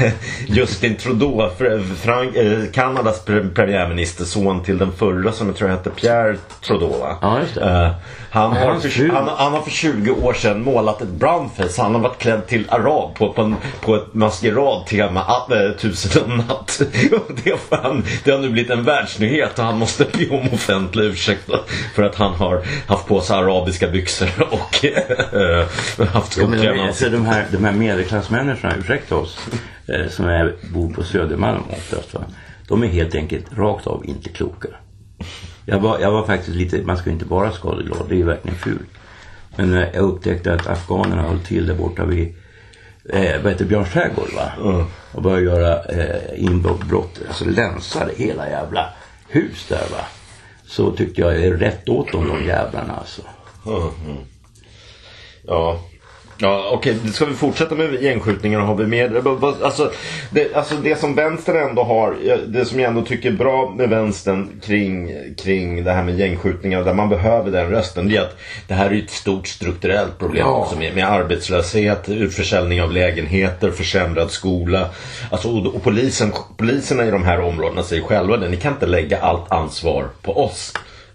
Justin 0.46 0.96
Trudeau, 0.96 1.50
Fr- 1.58 1.94
Frank, 1.94 2.36
eh, 2.36 2.58
Kanadas 2.72 3.26
pre- 3.26 3.54
premiärminister, 3.54 4.24
son 4.24 4.62
till 4.62 4.78
den 4.78 4.92
förra 4.92 5.32
som 5.32 5.46
jag 5.46 5.56
tror 5.56 5.68
hette 5.68 5.90
Pierre 5.90 6.36
Trudeau. 6.66 6.98
Va? 7.00 7.16
Ja, 7.20 7.40
just 7.40 7.54
det. 7.54 7.60
Eh, 7.70 7.90
han, 8.30 8.52
har 8.52 8.78
för, 8.80 9.08
han, 9.08 9.28
han 9.36 9.52
har 9.52 9.60
för 9.62 9.70
20 9.70 10.10
år 10.10 10.32
sedan 10.32 10.62
målat 10.62 11.02
ett 11.02 11.08
brownface. 11.08 11.82
Han 11.82 11.94
har 11.94 12.00
varit 12.02 12.18
klädd 12.18 12.46
till 12.46 12.66
arab 12.70 13.14
på, 13.14 13.32
på, 13.32 13.42
en, 13.42 13.56
på 13.80 13.96
ett 13.96 14.14
maskeradtema, 14.14 15.20
äh, 15.50 15.78
Tusen 15.78 16.22
och 16.32 16.36
natt. 16.38 16.82
Det 18.24 18.30
har 18.30 18.38
nu 18.38 18.48
blivit 18.50 18.70
en 18.70 18.81
världsnyhet 18.84 19.58
och 19.58 19.64
han 19.64 19.78
måste 19.78 20.04
be 20.04 20.28
om 20.28 20.48
offentlig 20.52 21.04
ursäkt 21.04 21.50
för 21.94 22.02
att 22.02 22.14
han 22.14 22.34
har 22.34 22.62
haft 22.86 23.06
på 23.06 23.20
sig 23.20 23.36
arabiska 23.36 23.88
byxor 23.88 24.28
och 24.50 24.84
äh, 24.84 26.06
haft 26.06 26.36
Ja, 26.36 26.42
de, 26.46 26.52
skoklämmar. 26.52 26.86
alltså, 26.86 27.08
de, 27.08 27.26
här, 27.26 27.46
de 27.52 27.64
här 27.64 27.72
medelklassmänniskorna, 27.72 28.74
ursäkta 28.76 29.16
oss, 29.16 29.38
eh, 29.88 30.08
som 30.10 30.28
är, 30.28 30.54
bor 30.74 30.92
på 30.94 31.02
Södermalm 31.04 31.62
oftast. 31.70 32.14
Va? 32.14 32.24
De 32.68 32.82
är 32.82 32.88
helt 32.88 33.14
enkelt 33.14 33.46
rakt 33.56 33.86
av 33.86 34.06
inte 34.06 34.28
kloka. 34.28 34.68
Jag 35.66 35.78
var, 35.80 35.98
jag 35.98 36.10
var 36.10 36.26
faktiskt 36.26 36.56
lite, 36.56 36.82
man 36.82 36.96
ska 36.96 37.10
inte 37.10 37.24
vara 37.24 37.50
skadeglad, 37.52 38.06
det 38.08 38.14
är 38.14 38.18
ju 38.18 38.24
verkligen 38.24 38.56
fult. 38.58 38.88
Men 39.56 39.74
eh, 39.76 39.88
jag 39.94 40.02
upptäckte 40.02 40.54
att 40.54 40.66
afghanerna 40.66 41.22
höll 41.22 41.40
till 41.40 41.66
där 41.66 41.74
borta 41.74 42.04
vid 42.04 42.34
eh, 43.08 43.42
vad 43.42 43.52
heter 43.52 43.64
Björns 43.64 43.92
trädgård 43.92 44.32
va? 44.34 44.52
Mm. 44.62 44.84
Och 45.12 45.22
började 45.22 45.42
göra 45.42 45.84
eh, 45.84 46.44
inbrott, 46.44 47.20
alltså 47.28 47.44
länsade 47.44 48.12
hela 48.16 48.48
jävla 48.48 48.88
hus 49.28 49.66
där 49.68 49.86
va. 49.90 50.04
Så 50.66 50.92
tyckte 50.92 51.20
jag 51.20 51.36
är 51.36 51.52
rätt 51.52 51.88
åt 51.88 52.12
dem 52.12 52.28
de 52.28 52.44
jävlarna 52.46 52.94
alltså. 52.96 53.22
Mm. 53.66 54.18
Ja. 55.42 55.80
Ja, 56.42 56.70
okej. 56.72 56.96
Ska 57.12 57.24
vi 57.24 57.34
fortsätta 57.34 57.74
med 57.74 58.02
gängskjutningarna? 58.02 58.64
Har 58.64 58.74
vi 58.74 58.86
med? 58.86 59.26
Alltså 59.62 59.92
det, 60.30 60.54
alltså 60.54 60.74
det 60.74 61.00
som 61.00 61.14
vänstern 61.14 61.56
ändå 61.56 61.82
har, 61.82 62.16
det 62.46 62.64
som 62.64 62.80
jag 62.80 62.88
ändå 62.88 63.02
tycker 63.02 63.28
är 63.28 63.36
bra 63.36 63.74
med 63.76 63.88
vänstern 63.88 64.60
kring, 64.64 65.12
kring 65.38 65.84
det 65.84 65.92
här 65.92 66.04
med 66.04 66.18
gängskjutningar, 66.18 66.84
där 66.84 66.94
man 66.94 67.08
behöver 67.08 67.50
den 67.50 67.70
rösten, 67.70 68.08
det 68.08 68.16
är 68.16 68.20
att 68.20 68.36
det 68.68 68.74
här 68.74 68.90
är 68.90 68.98
ett 68.98 69.10
stort 69.10 69.46
strukturellt 69.48 70.18
problem 70.18 70.46
Ja. 70.46 70.52
också 70.52 70.78
med, 70.78 70.94
med 70.94 71.10
arbetslöshet, 71.12 72.08
utförsäljning 72.08 72.82
av 72.82 72.92
lägenheter, 72.92 73.70
försämrad 73.70 74.30
skola. 74.30 74.88
Alltså, 75.30 75.48
och, 75.48 75.74
och 75.74 75.82
polisen, 75.82 76.32
poliserna 76.56 77.06
i 77.06 77.10
de 77.10 77.24
här 77.24 77.40
områdena 77.40 77.82
säger 77.82 78.02
själva 78.02 78.36
det, 78.36 78.48
ni 78.48 78.56
kan 78.56 78.72
inte 78.72 78.86
lägga 78.86 79.18
allt 79.18 79.52
ansvar 79.52 80.08
på 80.22 80.44
oss. 80.44 80.72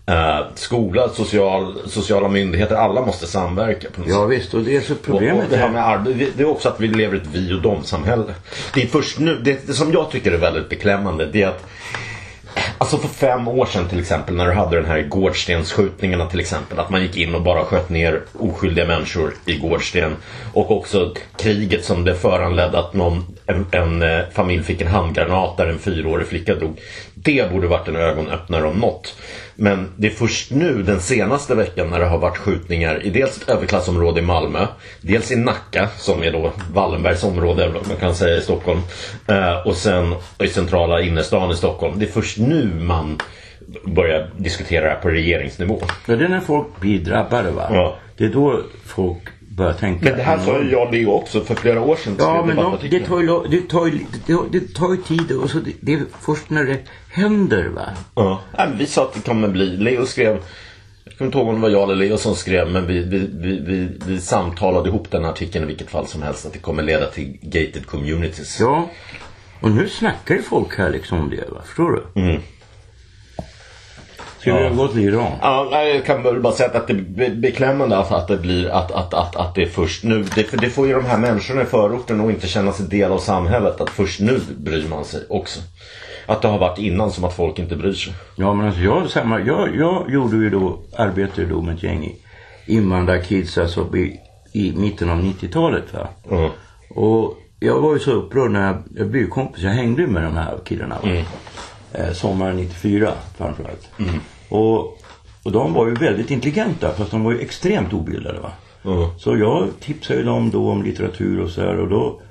Eh, 0.10 0.40
skola, 0.56 1.10
social, 1.10 1.76
sociala 1.88 2.28
myndigheter, 2.28 2.76
alla 2.76 3.06
måste 3.06 3.28
samverka 3.28 3.88
på 3.90 4.02
något 4.02 4.10
Ja 4.10 4.26
visst 4.26 4.54
och 4.54 4.62
det 4.62 4.76
är 4.76 4.82
så 4.82 4.94
Och, 4.94 5.00
och 5.00 5.06
problemet 5.06 5.50
det 5.50 5.58
här 5.58 5.68
är. 5.68 5.72
med 5.72 5.84
arbe- 5.84 6.32
det 6.38 6.44
är 6.44 6.48
också 6.50 6.70
att 6.70 6.80
vi 6.80 6.88
lever 6.88 7.16
i 7.18 7.22
ett 7.22 7.28
vi 7.32 7.54
och 7.54 7.62
dom-samhälle. 7.62 8.34
Det 8.74 8.84
är 8.84 8.88
först 8.88 9.20
nu, 9.20 9.36
det, 9.44 9.68
det 9.68 9.74
som 9.74 9.92
jag 9.94 10.12
tycker 10.12 10.32
är 10.32 10.38
väldigt 10.38 10.70
beklämmande 10.70 11.26
det 11.26 11.42
är 11.42 11.48
att 11.48 11.66
Alltså 12.78 12.98
för 12.98 13.08
fem 13.08 13.48
år 13.48 13.66
sedan 13.66 13.90
till 13.90 14.00
exempel 14.00 14.36
när 14.36 14.46
du 14.46 14.54
hade 14.54 14.76
den 14.76 14.86
här 14.86 15.02
Gårdstensskjutningarna 15.02 16.26
till 16.26 16.40
exempel. 16.40 16.80
Att 16.80 16.90
man 16.90 17.02
gick 17.02 17.18
in 17.18 17.36
och 17.36 17.42
bara 17.42 17.66
sköt 17.66 17.90
ner 17.90 18.22
oskyldiga 18.34 18.86
människor 18.86 19.34
i 19.46 19.58
Gårdsten. 19.58 20.16
Och 20.54 20.72
också 20.72 21.14
kriget 21.38 21.86
som 21.86 22.04
det 22.04 22.16
föranledde 22.16 22.80
att 22.80 22.94
någon, 22.94 23.26
en, 23.46 23.66
en 23.72 24.02
eh, 24.02 24.26
familj 24.34 24.64
fick 24.64 24.82
en 24.82 24.88
handgranat 24.88 25.58
där 25.58 25.68
en 25.68 25.80
fyraårig 25.80 26.28
flicka 26.28 26.56
dog. 26.56 26.80
Det 27.14 27.52
borde 27.52 27.68
varit 27.68 27.88
en 27.88 27.96
ögonöppnare 27.96 28.68
om 28.68 28.78
något. 28.78 29.16
Men 29.60 29.92
det 29.96 30.08
är 30.08 30.12
först 30.12 30.52
nu 30.52 30.84
den 30.84 31.00
senaste 31.02 31.56
veckan 31.56 31.90
när 31.90 32.00
det 32.00 32.06
har 32.06 32.18
varit 32.18 32.38
skjutningar 32.38 33.06
i 33.06 33.10
dels 33.10 33.42
ett 33.42 33.50
överklassområde 33.50 34.20
i 34.20 34.24
Malmö. 34.24 34.68
Dels 35.02 35.32
i 35.32 35.36
Nacka 35.36 35.90
som 35.98 36.24
är 36.24 36.32
då 36.32 36.52
Wallenbergs 36.74 37.24
område 37.24 37.72
man 37.88 37.98
kan 37.98 38.16
säga 38.16 38.38
i 38.38 38.42
Stockholm. 38.42 38.82
Eh, 39.28 39.68
och 39.68 39.76
sen 39.76 40.16
i 40.40 40.48
centrala 40.48 41.02
innerstan 41.02 41.52
i 41.52 41.56
Stockholm. 41.56 42.00
Det 42.00 42.06
är 42.06 42.12
först 42.12 42.38
nu 42.38 42.67
man 42.68 43.18
börjar 43.86 44.30
diskutera 44.38 44.84
det 44.84 44.90
här 44.90 45.02
på 45.02 45.10
regeringsnivå. 45.10 45.82
Ja, 46.06 46.16
det 46.16 46.26
är 46.26 46.30
när 46.30 46.40
folk 46.40 46.80
blir 46.80 47.00
drabbade 47.00 47.52
va. 47.52 47.68
Ja. 47.72 47.98
Det 48.18 48.24
är 48.24 48.30
då 48.30 48.62
folk 48.86 49.22
börjar 49.58 49.74
tänka. 49.74 50.06
Men 50.06 50.18
det 50.18 50.24
här 50.24 50.40
sa 50.40 50.62
ju 50.62 50.72
jag 50.72 50.94
Leo 50.94 51.12
också 51.12 51.42
för 51.42 51.56
flera 51.56 51.82
år 51.82 51.96
sedan. 51.96 52.16
Ja 52.20 52.46
men 52.46 52.56
de, 52.56 52.78
det, 52.90 53.00
tar 53.00 53.22
ju, 53.22 53.28
det, 53.50 53.70
tar 53.70 53.86
ju, 53.86 54.00
det, 54.26 54.38
det 54.52 54.74
tar 54.76 54.92
ju 54.92 54.98
tid 54.98 55.32
och 55.32 55.50
så 55.50 55.58
det, 55.58 55.72
det 55.82 55.94
är 55.94 56.02
först 56.22 56.50
när 56.50 56.64
det 56.64 56.78
händer 57.10 57.68
va. 57.68 57.90
Ja. 58.16 58.42
Nej, 58.58 58.68
vi 58.78 58.86
sa 58.86 59.04
att 59.04 59.14
det 59.14 59.22
kommer 59.22 59.48
bli. 59.48 59.78
Leo 59.78 60.06
skrev 60.06 60.38
jag 61.04 61.18
kommer 61.18 61.28
inte 61.28 61.38
ihåg 61.38 61.48
om 61.48 61.56
det 61.56 61.62
var 61.62 61.70
jag 61.70 61.84
eller 61.84 61.96
Leo 61.96 62.18
som 62.18 62.36
skrev 62.36 62.72
men 62.72 62.88
vi, 62.88 63.00
vi, 63.00 63.30
vi, 63.34 63.60
vi, 63.60 63.90
vi 64.06 64.22
samtalade 64.22 64.90
ihop 64.90 65.12
den 65.12 65.26
artikeln 65.26 65.64
i 65.64 65.68
vilket 65.68 65.90
fall 65.90 66.08
som 66.08 66.22
helst 66.22 66.46
att 66.46 66.54
det 66.54 66.60
kommer 66.60 66.84
leda 66.84 67.06
till 67.06 67.38
gated 67.42 67.86
communities. 67.86 68.60
Ja. 68.60 68.90
Och 69.60 69.72
nu 69.72 69.90
snackar 69.90 70.36
ju 70.36 70.42
folk 70.42 70.78
här 70.78 70.90
liksom 70.90 71.20
om 71.20 71.30
det 71.30 71.52
va. 71.52 71.62
Förstår 71.66 71.92
du? 71.92 72.22
Mm. 72.22 72.42
Ska 74.40 74.56
vi 74.56 74.64
Ja. 74.64 74.70
gå 74.70 74.88
till 74.88 75.00
Iran? 75.04 75.32
Ja, 75.42 75.84
jag 75.84 76.06
kan 76.06 76.42
bara 76.42 76.54
säga 76.54 76.70
att 76.74 76.88
det 76.88 76.94
är 76.94 76.98
be- 76.98 77.30
beklämmande 77.36 77.98
att, 77.98 78.12
att 78.12 78.28
det 78.28 78.38
blir 78.38 78.70
att, 78.70 78.92
att, 78.92 79.14
att, 79.14 79.36
att 79.36 79.56
det 79.56 79.62
är 79.64 79.68
först 79.68 80.04
nu. 80.04 80.24
Det, 80.36 80.52
det 80.62 80.70
får 80.70 80.88
ju 80.88 80.94
de 80.94 81.06
här 81.06 81.18
människorna 81.18 81.62
i 81.62 81.66
förorten 81.66 82.22
att 82.26 82.30
inte 82.30 82.48
känna 82.48 82.72
sig 82.72 82.86
del 82.88 83.12
av 83.12 83.18
samhället. 83.18 83.82
Att 83.82 83.90
först 83.90 84.20
nu 84.20 84.40
bryr 84.58 84.88
man 84.90 85.06
sig 85.06 85.20
också. 85.30 85.60
Att 86.26 86.42
det 86.42 86.48
har 86.48 86.58
varit 86.60 86.80
innan 86.80 87.12
som 87.12 87.24
att 87.24 87.34
folk 87.36 87.60
inte 87.60 87.76
bryr 87.76 87.94
sig. 87.94 88.14
Ja 88.36 88.54
men 88.54 88.66
alltså 88.68 88.82
jag, 88.82 89.10
samma, 89.10 89.40
jag, 89.40 89.76
jag 89.76 90.12
gjorde 90.12 90.36
ju 90.38 90.50
då, 90.50 90.80
arbetade 90.98 91.48
då 91.48 91.62
med 91.62 91.76
ett 91.76 91.84
gäng 91.84 92.16
invandrarkids 92.66 93.58
alltså 93.58 93.96
i, 93.98 94.20
i 94.54 94.74
mitten 94.78 95.10
av 95.10 95.18
90-talet 95.22 95.94
va. 95.94 96.08
Mm. 96.32 96.50
Och 96.90 97.38
jag 97.60 97.82
var 97.82 97.94
ju 97.94 98.00
så 98.00 98.12
upprörd 98.12 98.52
när 98.52 98.68
jag, 98.68 98.78
jag 98.96 99.08
blev 99.08 99.28
kompis, 99.30 99.64
jag 99.64 99.72
hängde 99.72 100.02
ju 100.02 100.08
med 100.08 100.24
de 100.24 100.38
här 100.38 100.58
killarna 100.66 100.96
va. 101.04 101.10
Mm. 101.10 101.24
Eh, 101.94 102.12
sommaren 102.14 102.56
94 102.56 103.12
framförallt. 103.38 103.90
Och, 104.50 104.80
och 105.44 105.52
de 105.52 105.74
var 105.74 105.88
ju 105.88 105.94
väldigt 105.94 106.32
intelligenta 106.32 106.94
fast 106.94 107.12
de 107.12 107.24
var 107.24 107.32
ju 107.32 107.40
extremt 107.40 107.94
obildade 107.94 108.40
va. 108.40 108.52
Mm. 108.86 109.08
Så 109.20 109.38
jag 109.38 109.70
tipsade 109.80 110.20
ju 110.20 110.26
dem 110.26 110.50
då 110.50 110.72
om 110.72 110.84
litteratur 110.84 111.40
och 111.40 111.50
så 111.50 111.62
här 111.62 111.80
och 111.80 111.90
då 111.90 112.22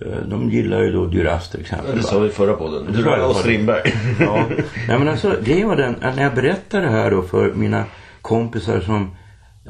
eh, 0.00 0.28
de 0.28 0.50
gillar 0.50 0.82
ju 0.82 0.92
då 0.92 1.06
Duras 1.06 1.50
till 1.50 1.60
exempel. 1.60 1.96
Det 1.96 2.02
sa 2.02 2.18
vi 2.18 2.28
förra 2.28 2.54
podden. 2.54 2.86
Det 2.86 2.98
Du 2.98 3.02
sa 3.02 3.16
jag 3.16 3.30
och. 3.30 3.36
Strindberg. 3.36 3.92
Ja. 4.20 4.44
Nej 4.88 4.98
men 4.98 5.08
alltså 5.08 5.36
grejen 5.44 5.68
var 5.68 5.76
den 5.76 5.96
att 6.02 6.16
när 6.16 6.22
jag 6.22 6.34
berättade 6.34 6.86
det 6.86 6.90
här 6.90 7.10
då 7.10 7.22
för 7.22 7.54
mina 7.54 7.84
kompisar 8.22 8.80
som 8.80 9.10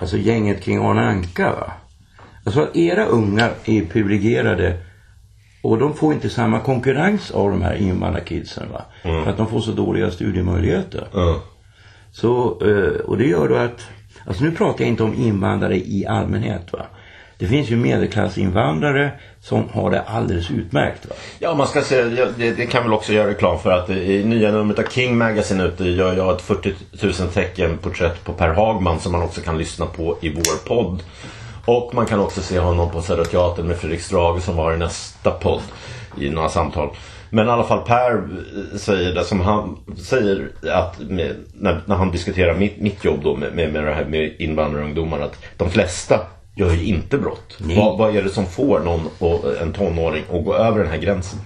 Alltså 0.00 0.17
gänget 0.17 0.62
kring 0.62 0.79
Arne 0.79 1.00
Anka 1.00 1.50
va. 1.53 1.73
Alltså 2.45 2.69
era 2.75 3.05
ungar 3.05 3.53
är 3.65 3.85
privilegierade 3.85 4.76
och 5.63 5.79
de 5.79 5.95
får 5.95 6.13
inte 6.13 6.31
samma 6.31 6.61
konkurrens 6.61 7.31
av 7.31 7.51
de 7.51 7.63
här 7.63 7.75
invandrarkidsen 7.75 8.73
va. 8.73 8.83
Mm. 9.03 9.25
För 9.25 9.31
att 9.31 9.37
de 9.37 9.47
får 9.47 9.61
så 9.61 9.73
dåliga 9.73 10.11
studiemöjligheter. 10.11 11.09
Ja. 11.13 11.43
Så, 12.13 12.59
eh, 12.61 13.01
och 13.01 13.19
det 13.19 13.27
gör 13.27 13.49
då 13.49 13.55
att, 13.55 13.87
alltså 14.27 14.45
nu 14.45 14.51
pratar 14.51 14.81
jag 14.81 14.89
inte 14.89 15.03
om 15.03 15.15
invandrare 15.15 15.77
i 15.77 16.07
allmänhet 16.07 16.73
va. 16.73 16.87
Det 17.39 17.47
finns 17.47 17.71
ju 17.71 17.77
medelklassinvandrare 17.77 19.11
som 19.41 19.69
har 19.73 19.91
det 19.91 20.03
alldeles 20.03 20.51
utmärkt 20.51 21.07
va. 21.07 21.15
Ja, 21.39 21.55
man 21.55 21.67
ska 21.67 21.83
säga, 21.83 22.29
det, 22.37 22.51
det 22.51 22.67
kan 22.67 22.83
väl 22.83 22.93
också 22.93 23.13
göra 23.13 23.29
reklam 23.29 23.59
för 23.59 23.71
att 23.71 23.91
i 23.91 24.25
nya 24.25 24.51
numret 24.51 24.79
av 24.79 24.83
King 24.83 25.19
Magazine 25.19 25.65
ute 25.65 25.85
gör 25.85 26.17
jag 26.17 26.35
ett 26.35 26.43
40 26.43 26.75
000 27.03 27.13
tecken 27.13 27.79
porträtt 27.79 28.25
på 28.25 28.33
Per 28.33 28.49
Hagman 28.49 29.01
som 29.01 29.13
man 29.13 29.23
också 29.23 29.41
kan 29.41 29.59
lyssna 29.59 29.87
på 29.87 30.19
i 30.21 30.29
vår 30.29 30.69
podd. 30.69 31.03
Och 31.67 31.95
man 31.95 32.07
kan 32.07 32.21
också 32.21 32.41
se 32.41 32.59
honom 32.59 32.91
på 32.91 33.03
Södra 33.03 33.25
Teatern 33.25 33.67
med 33.67 33.77
Fredrik 33.77 34.01
Strage 34.01 34.43
som 34.43 34.57
var 34.57 34.75
i 34.75 34.79
nästa 34.79 35.31
podd 35.31 35.63
i 36.21 36.31
några 36.31 36.49
samtal. 36.49 36.91
Men 37.31 37.47
i 37.47 37.51
alla 37.51 37.65
fall 37.65 37.83
Per 37.87 38.13
eh, 38.13 38.79
säger 38.79 39.15
det 39.15 39.25
som 39.25 39.41
han 39.41 39.79
säger 39.97 40.51
att 40.73 40.99
med, 40.99 41.37
när, 41.55 41.83
när 41.87 41.97
han 41.97 42.11
diskuterar 42.11 42.55
mitt, 42.55 42.81
mitt 42.81 43.05
jobb 43.05 43.21
då 43.23 43.37
med, 43.37 43.55
med, 43.55 43.73
med 43.73 43.85
det 43.85 43.95
här 43.95 44.05
med 44.05 44.37
invandrarungdomar 44.39 45.21
att 45.21 45.39
de 45.57 45.71
flesta 45.71 46.21
gör 46.57 46.73
ju 46.73 46.85
inte 46.85 47.19
brott. 47.19 47.57
Vad, 47.59 47.99
vad 47.99 48.17
är 48.17 48.23
det 48.23 48.31
som 48.31 48.47
får 48.47 48.81
någon, 48.81 49.01
och, 49.19 49.61
en 49.63 49.73
tonåring 49.73 50.25
att 50.33 50.45
gå 50.45 50.55
över 50.55 50.79
den 50.79 50.91
här 50.91 50.99
gränsen? 50.99 51.39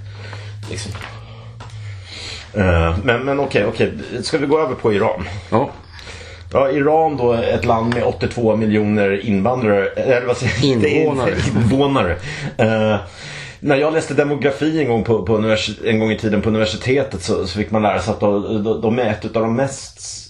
Liksom. 0.71 0.93
Eh, 2.55 2.97
men 3.03 3.25
men 3.25 3.41
okej, 3.41 3.67
okej. 3.67 3.93
Ska 4.23 4.39
vi 4.39 4.47
gå 4.47 4.61
över 4.61 4.75
på 4.75 4.93
Iran? 4.93 5.25
Ja. 5.51 5.71
Ja, 6.53 6.71
Iran 6.71 7.17
då 7.17 7.33
ett 7.33 7.65
land 7.65 7.95
med 7.95 8.05
82 8.05 8.57
miljoner 8.57 9.27
invandrare, 9.27 9.87
eller 9.87 10.27
vad 10.27 10.37
säger? 10.37 10.65
Invånare. 10.65 11.35
Invånare. 11.63 12.17
Eh, 12.57 12.97
när 13.61 13.77
jag 13.77 13.93
läste 13.93 14.15
demografi 14.15 14.81
en 14.81 14.89
gång, 14.89 15.05
på, 15.05 15.23
på 15.27 15.39
univers- 15.39 15.87
en 15.87 15.99
gång 15.99 16.11
i 16.11 16.19
tiden 16.19 16.43
på 16.43 16.49
universitetet 16.49 17.23
så, 17.23 17.47
så 17.47 17.59
fick 17.59 17.71
man 17.71 17.83
lära 17.83 18.01
sig 18.01 18.13
att 18.13 18.21
de, 18.21 18.65
de, 18.65 18.81
de 18.81 18.99
är 18.99 19.11
ett 19.11 19.37
av 19.37 19.43
de 19.43 19.57
mest 19.57 20.21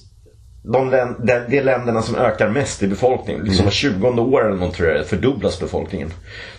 de, 0.62 0.91
de, 0.91 1.17
de 1.49 1.61
länderna 1.61 2.03
som 2.03 2.17
ökar 2.17 2.49
mest 2.49 2.83
i 2.83 2.87
befolkningen. 2.87 3.45
Liksom 3.45 3.65
var 3.65 3.73
20 3.73 4.09
år 4.09 4.47
eller 4.47 4.57
något 4.57 4.75
tror 4.75 4.89
jag 4.89 5.07
fördubblas 5.07 5.61
befolkningen. 5.61 6.12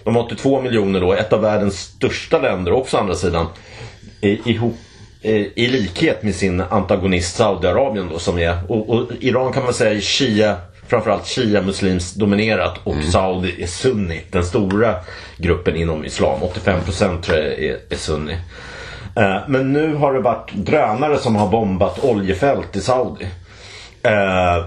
De 0.03 0.15
har 0.15 0.23
82 0.23 0.61
miljoner 0.61 1.01
då, 1.01 1.13
ett 1.13 1.33
av 1.33 1.41
världens 1.41 1.79
största 1.79 2.39
länder 2.39 2.71
också 2.71 2.97
å 2.97 2.99
andra 2.99 3.15
sidan. 3.15 3.45
I, 4.21 4.51
ihop, 4.51 4.73
eh, 4.73 4.90
I 5.23 5.67
likhet 5.67 6.23
med 6.23 6.35
sin 6.35 6.61
antagonist 6.61 7.35
Saudiarabien 7.35 8.09
då 8.11 8.19
som 8.19 8.39
är, 8.39 8.57
och, 8.67 8.89
och 8.89 9.11
Iran 9.19 9.53
kan 9.53 9.63
man 9.63 9.73
säga 9.73 9.93
är 9.93 9.99
Shia, 9.99 10.57
framförallt 10.87 11.27
Shia 11.27 11.61
muslims 11.61 12.13
dominerat 12.13 12.79
och 12.83 12.95
Saudi 13.11 13.63
är 13.63 13.67
sunni. 13.67 14.21
Den 14.31 14.45
stora 14.45 14.95
gruppen 15.37 15.75
inom 15.75 16.05
islam, 16.05 16.39
85% 16.39 17.21
tror 17.21 17.37
jag 17.37 17.47
är, 17.47 17.79
är 17.89 17.95
sunni. 17.95 18.37
Eh, 19.15 19.37
Men 19.47 19.73
nu 19.73 19.95
har 19.95 20.13
det 20.13 20.19
varit 20.19 20.51
drönare 20.53 21.17
som 21.17 21.35
har 21.35 21.47
bombat 21.47 22.03
oljefält 22.03 22.75
i 22.75 22.81
Saudi. 22.81 23.27
Eh, 24.03 24.65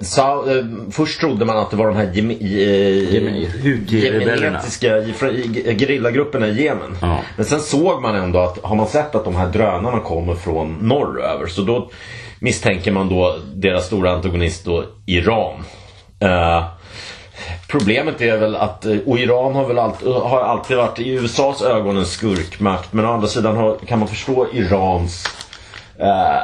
Sa, 0.00 0.50
eh, 0.50 0.64
först 0.90 1.20
trodde 1.20 1.44
man 1.44 1.56
att 1.56 1.70
det 1.70 1.76
var 1.76 1.86
de 1.86 1.96
här 1.96 2.06
Houthi-rebellerna. 2.06 4.34
jemenitiska 4.34 4.88
gerillagrupperna 5.78 6.48
i 6.48 6.64
Jemen. 6.64 6.96
Ja. 7.02 7.18
Men 7.36 7.44
sen 7.44 7.60
såg 7.60 8.02
man 8.02 8.16
ändå 8.16 8.38
att 8.38 8.64
har 8.64 8.76
man 8.76 8.86
sett 8.86 9.14
att 9.14 9.24
de 9.24 9.36
här 9.36 9.46
drönarna 9.46 10.00
kommer 10.00 10.34
från 10.34 10.74
norröver 10.74 11.46
så 11.46 11.62
då 11.62 11.90
misstänker 12.40 12.92
man 12.92 13.08
då 13.08 13.36
deras 13.54 13.86
stora 13.86 14.10
antagonist 14.12 14.64
då 14.64 14.84
Iran. 15.06 15.64
Eh, 16.20 16.64
Problemet 17.68 18.20
är 18.20 18.36
väl 18.36 18.56
att, 18.56 18.86
eh, 18.86 18.96
och 19.06 19.18
Iran 19.18 19.54
har 19.54 19.66
väl 19.68 19.78
alltid, 19.78 20.08
har 20.08 20.40
alltid 20.40 20.76
varit 20.76 20.98
i 21.00 21.08
USAs 21.10 21.62
ögon 21.62 21.96
en 21.96 22.06
skurkmakt 22.06 22.92
men 22.92 23.04
å 23.04 23.12
andra 23.12 23.28
sidan 23.28 23.56
har, 23.56 23.76
kan 23.86 23.98
man 23.98 24.08
förstå 24.08 24.46
Irans 24.52 25.24
eh, 25.98 26.36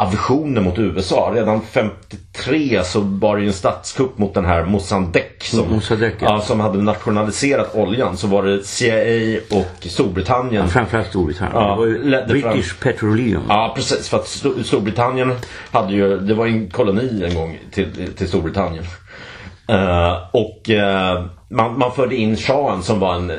aversioner 0.00 0.60
mot 0.60 0.78
USA. 0.78 1.32
Redan 1.34 1.60
53 1.60 2.84
så 2.84 3.00
var 3.00 3.36
det 3.36 3.42
ju 3.42 3.48
en 3.48 3.52
statskupp 3.54 4.18
mot 4.18 4.34
den 4.34 4.44
här 4.44 4.64
Mossadegh 4.64 5.40
som, 5.40 5.72
Mossadegh, 5.72 6.14
ja. 6.20 6.26
ja, 6.26 6.40
som 6.40 6.60
hade 6.60 6.82
nationaliserat 6.82 7.74
oljan. 7.74 8.16
Så 8.16 8.26
var 8.26 8.42
det 8.42 8.64
CIA 8.64 9.40
och 9.50 9.86
Storbritannien. 9.86 10.68
Framförallt 10.68 11.08
Storbritannien. 11.08 11.56
Ja, 12.12 12.20
det 12.26 12.32
British 12.32 12.80
Petroleum. 12.82 13.42
Ja 13.48 13.72
precis 13.76 14.08
för 14.08 14.16
att 14.16 14.26
Sto- 14.26 14.62
Storbritannien 14.62 15.32
hade 15.70 15.92
ju, 15.94 16.18
det 16.18 16.34
var 16.34 16.46
en 16.46 16.70
koloni 16.70 17.24
en 17.24 17.34
gång 17.34 17.58
till, 17.70 18.12
till 18.16 18.28
Storbritannien. 18.28 18.84
Eh, 19.68 20.16
och 20.32 20.70
eh, 20.70 21.24
man, 21.48 21.78
man 21.78 21.92
förde 21.92 22.16
in 22.16 22.36
shahen 22.36 22.82
som 22.82 23.00
var 23.00 23.14
en 23.14 23.30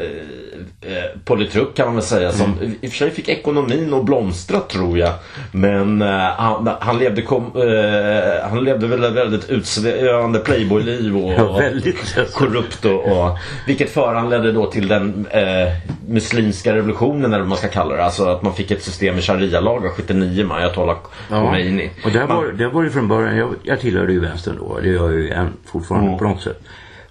uh, 0.86 1.20
politruk 1.26 1.76
kan 1.76 1.86
man 1.86 1.96
väl 1.96 2.04
säga 2.04 2.32
som 2.32 2.54
Mm. 2.54 2.76
i 2.82 2.88
och 2.88 2.92
för 2.92 2.98
sig 2.98 3.12
fick 3.12 3.30
ekonomin 3.30 3.94
att 3.94 4.06
blomstra 4.06 4.60
tror 4.60 4.98
jag. 4.98 5.14
Men 5.52 6.02
eh, 6.02 6.08
han, 6.20 6.70
han, 6.80 6.98
levde 7.00 7.22
kom, 7.22 7.44
eh, 7.56 8.50
han 8.50 8.64
levde 8.64 8.88
väl 8.88 9.04
ett 9.04 9.14
väldigt 9.14 9.50
utsvävande 9.50 10.40
playboyliv 10.40 11.18
och, 11.18 11.34
Ja, 11.38 11.58
väldigt. 11.58 12.18
och 12.18 12.34
korrupt 12.34 12.86
och, 12.86 13.06
och 13.06 13.38
vilket 13.68 13.90
föranledde 13.90 14.52
då 14.52 14.66
till 14.72 14.88
den 14.88 15.26
eh, 15.32 15.74
muslimska 16.08 16.76
revolutionen 16.76 17.26
eller 17.26 17.40
vad 17.40 17.48
man 17.48 17.58
ska 17.58 17.68
kalla 17.68 17.96
det. 17.96 18.04
Alltså 18.06 18.26
att 18.26 18.42
man 18.42 18.54
fick 18.54 18.72
ett 18.72 18.84
system 18.84 19.16
med 19.16 19.24
sharia-lagar 19.24 19.90
79 19.90 20.46
med 20.46 20.58
ayatollah 20.58 20.98
Khomeini. 21.30 21.90
Och 22.06 22.12
där 22.12 22.28
Man- 22.28 22.38
var, 22.38 22.46
där 22.52 22.68
var 22.68 22.84
det 22.84 22.90
från 22.90 23.08
början, 23.08 23.38
jag, 23.38 23.50
jag 23.64 23.80
tillhörde 23.80 24.14
ju 24.14 24.20
vänstern 24.20 24.56
då. 24.60 24.80
Det 24.80 24.90
gör 24.90 25.10
jag 25.12 25.20
ju 25.20 25.30
än 25.32 25.54
fortfarande 25.72 26.08
Mm. 26.08 26.20
på 26.20 26.24
något 26.26 26.42
sätt. 26.42 26.60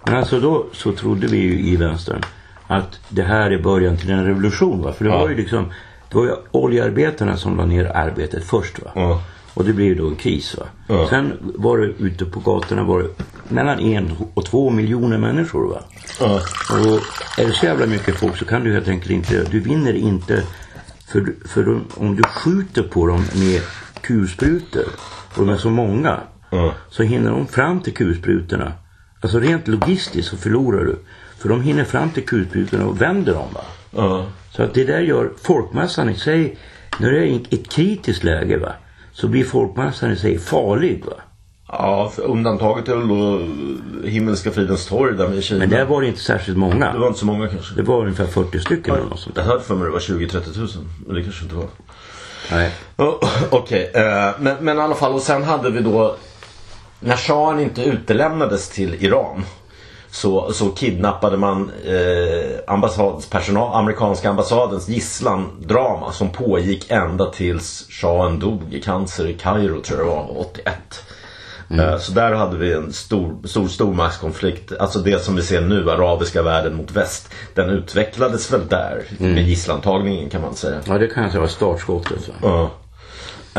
Men 0.05 0.17
alltså 0.17 0.41
då 0.41 0.67
så 0.73 0.93
trodde 0.93 1.27
vi 1.27 1.37
ju 1.37 1.61
i 1.73 1.77
vänstern 1.77 2.21
att 2.71 3.01
det 3.09 3.23
här 3.23 3.51
är 3.51 3.63
början 3.63 3.97
till 3.97 4.11
en 4.11 4.25
revolution. 4.25 4.83
Va? 4.83 4.93
För 4.93 5.05
det 5.05 5.11
Ja. 5.11 5.19
var 5.19 5.29
ju 5.29 5.37
liksom, 5.37 5.65
det 6.11 6.17
var 6.17 6.25
ju 6.25 6.33
oljearbetarna 6.51 7.37
som 7.37 7.57
la 7.57 7.65
ner 7.67 7.97
arbetet 7.97 8.45
först. 8.45 8.83
Va? 8.83 8.91
Ja. 8.95 9.23
Och 9.55 9.65
det 9.65 9.73
blev 9.73 9.87
ju 9.89 9.95
då 9.95 10.09
en 10.09 10.17
kris. 10.17 10.57
Va? 10.59 10.67
Ja. 10.89 11.07
Sen 11.11 11.33
var 11.43 11.79
det 11.79 11.87
ute 11.87 12.25
på 12.25 12.41
gatorna 12.41 12.85
var 12.85 13.03
det 13.03 13.09
mellan 13.49 13.79
en 13.81 14.13
och 14.35 14.45
två 14.45 14.71
miljoner 14.71 15.19
människor. 15.19 15.69
Va? 15.69 15.81
Ja. 16.21 16.35
Och 16.71 17.01
är 17.43 17.47
det 17.47 17.53
så 17.53 17.67
jävla 17.67 17.87
mycket 17.87 18.15
folk 18.17 18.37
så 18.37 18.45
kan 18.45 18.65
du 18.65 18.73
helt 18.73 18.89
enkelt 18.89 19.11
inte, 19.11 19.45
du 19.51 19.61
vinner 19.61 19.93
inte 19.93 20.43
för, 21.13 21.35
för 21.49 21.63
de- 21.65 21.85
om 21.95 22.17
du 22.17 22.23
skjuter 22.23 22.83
på 22.83 23.07
dem 23.07 23.25
med 23.35 23.61
kulsprutor 24.01 24.85
och 25.37 25.47
de 25.47 25.49
är 25.49 25.57
så 25.57 25.71
många 25.71 26.21
så 26.91 27.03
hinner 27.03 27.31
de 27.31 27.47
fram 27.47 27.81
till 27.81 27.95
kulsprutorna. 27.95 28.73
Alltså 29.21 29.39
rent 29.41 29.69
logistiskt 29.69 30.29
så 30.31 30.37
förlorar 30.37 30.85
du. 30.85 30.99
För 31.41 31.49
de 31.49 31.63
hinner 31.63 31.85
fram 31.85 32.11
till 32.11 32.27
kulsprutorna 32.27 32.87
och 32.87 33.03
vänder 33.03 33.35
dem 33.35 33.49
va. 33.55 33.61
Ja. 33.91 34.27
Så 34.51 34.63
att 34.63 34.75
det 34.75 34.85
där 34.85 35.01
gör 35.01 35.31
folkmassan 35.43 36.11
i 36.11 36.15
sig, 36.15 36.57
när 36.99 37.11
det 37.11 37.29
är 37.29 37.41
ett 37.51 37.71
kritiskt 37.71 38.25
läge 38.25 38.59
va, 38.59 38.73
så 39.13 39.29
blir 39.29 39.45
folkmassan 39.45 40.13
i 40.13 40.17
sig 40.17 40.39
farlig 40.39 41.05
va. 41.05 41.13
Ja, 41.69 42.13
undantaget 42.17 42.89
är 42.89 42.97
väl 42.97 43.09
då 43.09 43.47
Himmelska 44.09 44.51
fridens 44.51 44.87
torg 44.87 45.17
där 45.17 45.29
med 45.29 45.45
Kina. 45.45 45.59
Men 45.59 45.71
där 45.71 45.85
var 45.85 46.01
det 46.01 46.07
inte 46.07 46.21
särskilt 46.21 46.59
många. 46.59 46.93
Det 46.93 46.99
var 46.99 47.07
inte 47.07 47.19
så 47.19 47.27
många 47.27 47.49
kanske. 47.49 47.75
Det 47.75 47.83
var 47.83 48.01
ungefär 48.01 48.27
40 48.27 48.61
stycken 48.61 48.95
eller 48.95 49.07
något 49.07 49.21
sånt 49.21 49.37
Jag 49.37 49.45
hörde 49.45 49.63
för 49.63 49.75
mig 49.75 49.85
det 49.85 49.93
var 49.93 49.99
20-30 49.99 50.55
tusen. 50.55 50.89
Men 51.07 51.15
det 51.15 51.23
kanske 51.23 51.45
inte 51.45 51.55
var. 51.57 51.67
Nej. 52.51 52.73
Oh, 52.97 53.31
Okej, 53.51 53.91
eh, 53.95 54.31
men, 54.39 54.57
men 54.61 54.79
i 54.79 54.81
alla 54.81 54.95
fall 54.95 55.13
och 55.13 55.23
sen 55.23 55.43
hade 55.43 55.71
vi 55.71 55.81
då 55.81 56.17
när 57.01 57.17
shahen 57.17 57.61
inte 57.61 57.83
utelämnades 57.83 58.69
till 58.69 59.05
Iran 59.05 59.45
så, 60.11 60.53
så 60.53 60.71
kidnappade 60.71 61.37
man 61.37 61.71
eh, 61.87 62.59
ambassadspersonal, 62.67 63.75
amerikanska 63.81 64.31
ambassadens 64.31 64.89
gisslandrama 64.89 66.13
som 66.13 66.31
pågick 66.31 66.91
ända 66.91 67.27
tills 67.31 67.87
shahen 67.91 68.39
dog 68.39 68.63
i 68.75 68.81
cancer 68.83 69.27
i 69.29 69.35
Kairo 69.35 69.81
tror 69.81 69.99
jag 69.99 70.09
det 70.09 70.11
var, 70.11 70.39
81. 70.41 70.75
Eh, 71.71 71.99
Så 71.99 72.13
där 72.13 72.33
hade 72.33 72.57
vi 72.57 72.73
en 72.73 72.93
stor, 72.93 73.37
stor 73.45 73.69
stormaktskonflikt. 73.69 74.73
Alltså 74.79 74.99
det 74.99 75.25
som 75.25 75.37
vi 75.37 75.43
ser 75.43 75.61
nu, 75.61 75.91
arabiska 75.91 76.43
världen 76.43 76.75
mot 76.75 76.91
väst. 76.91 77.29
Den 77.55 77.71
utvecklades 77.71 78.53
väl 78.53 78.69
där 78.69 79.03
med 79.19 79.43
gisslantagningen 79.49 80.31
kan 80.31 80.41
man 80.43 80.55
säga. 80.55 80.81
Ja, 80.87 80.99
det 80.99 81.07
kan 81.07 81.23
jag 81.23 81.33
säga 81.33 81.41
var 81.41 81.49
startskottet. 81.49 82.29
Va? 82.29 82.35
Ja. 82.43 82.71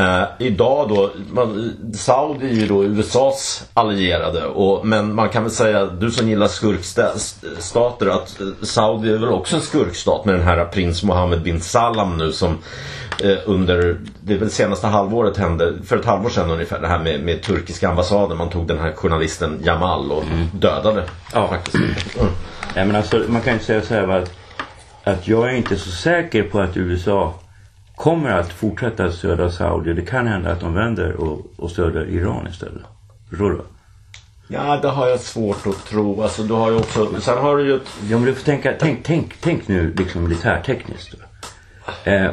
Eh, 0.02 0.24
idag 0.38 0.88
då, 0.88 1.10
man, 1.32 1.72
Saudi 1.94 2.50
är 2.50 2.54
ju 2.54 2.66
då 2.66 2.84
USAs 2.84 3.68
allierade 3.74 4.46
och, 4.46 4.86
men 4.86 5.14
man 5.14 5.28
kan 5.28 5.42
väl 5.42 5.52
säga, 5.52 5.86
du 5.86 6.10
som 6.10 6.28
gillar 6.28 6.48
skurkstater, 6.48 8.06
att 8.06 8.40
eh, 8.40 8.46
Saudi 8.62 9.12
är 9.12 9.18
väl 9.18 9.28
också 9.28 9.56
en 9.56 9.62
skurkstat 9.62 10.24
med 10.24 10.34
den 10.34 10.42
här 10.42 10.64
prins 10.64 11.02
Mohammed 11.02 11.42
bin 11.42 11.60
Salam 11.60 12.18
nu 12.18 12.32
som 12.32 12.58
eh, 13.24 13.38
under, 13.46 13.96
det 14.20 14.34
är 14.34 14.38
väl 14.38 14.50
senaste 14.50 14.86
halvåret 14.86 15.36
hände, 15.36 15.72
för 15.84 15.96
ett 15.96 16.04
halvår 16.04 16.30
sedan 16.30 16.50
ungefär, 16.50 16.80
det 16.80 16.88
här 16.88 16.98
med, 16.98 17.20
med 17.20 17.42
turkiska 17.42 17.88
ambassaden. 17.88 18.38
Man 18.38 18.50
tog 18.50 18.66
den 18.66 18.78
här 18.78 18.92
journalisten 18.92 19.60
Jamal 19.64 20.12
och 20.12 20.24
dödade. 20.52 21.04
Ja. 21.32 21.48
Faktiskt. 21.48 21.76
Mm. 22.18 22.32
Nej, 22.74 22.86
men 22.86 22.96
alltså, 22.96 23.22
man 23.28 23.40
kan 23.40 23.52
inte 23.52 23.64
säga 23.64 23.82
så 23.82 23.94
här 23.94 24.08
att, 24.08 24.32
att 25.04 25.28
jag 25.28 25.48
är 25.48 25.54
inte 25.56 25.76
så 25.76 25.90
säker 25.90 26.42
på 26.42 26.60
att 26.60 26.76
USA 26.76 27.34
kommer 28.02 28.30
att 28.30 28.52
fortsätta 28.52 29.04
att 29.04 29.14
stödja 29.14 29.50
Saudi. 29.50 29.94
Det 29.94 30.02
kan 30.02 30.26
hända 30.26 30.52
att 30.52 30.60
de 30.60 30.74
vänder 30.74 31.12
och, 31.12 31.40
och 31.56 31.70
stödjer 31.70 32.04
Iran 32.04 32.48
istället. 32.48 32.82
Förstår 33.30 33.50
du? 33.50 33.60
Ja, 34.48 34.76
det 34.76 34.88
har 34.88 35.08
jag 35.08 35.20
svårt 35.20 35.66
att 35.66 35.84
tro. 35.86 36.22
Alltså, 36.22 36.42
du 36.42 36.54
har 36.54 36.70
ju 36.70 36.76
också, 36.76 37.20
sen 37.20 37.38
har 37.38 37.56
du 37.56 37.64
ju 37.64 37.76
ett 37.76 37.88
Ja, 38.08 38.18
men 38.18 38.26
du 38.26 38.34
får 38.34 38.44
tänka, 38.44 38.74
tänk, 38.80 39.04
tänk, 39.04 39.36
tänk 39.40 39.68
nu 39.68 39.94
liksom 39.94 40.22
militärtekniskt. 40.22 41.14
Eh, 42.04 42.30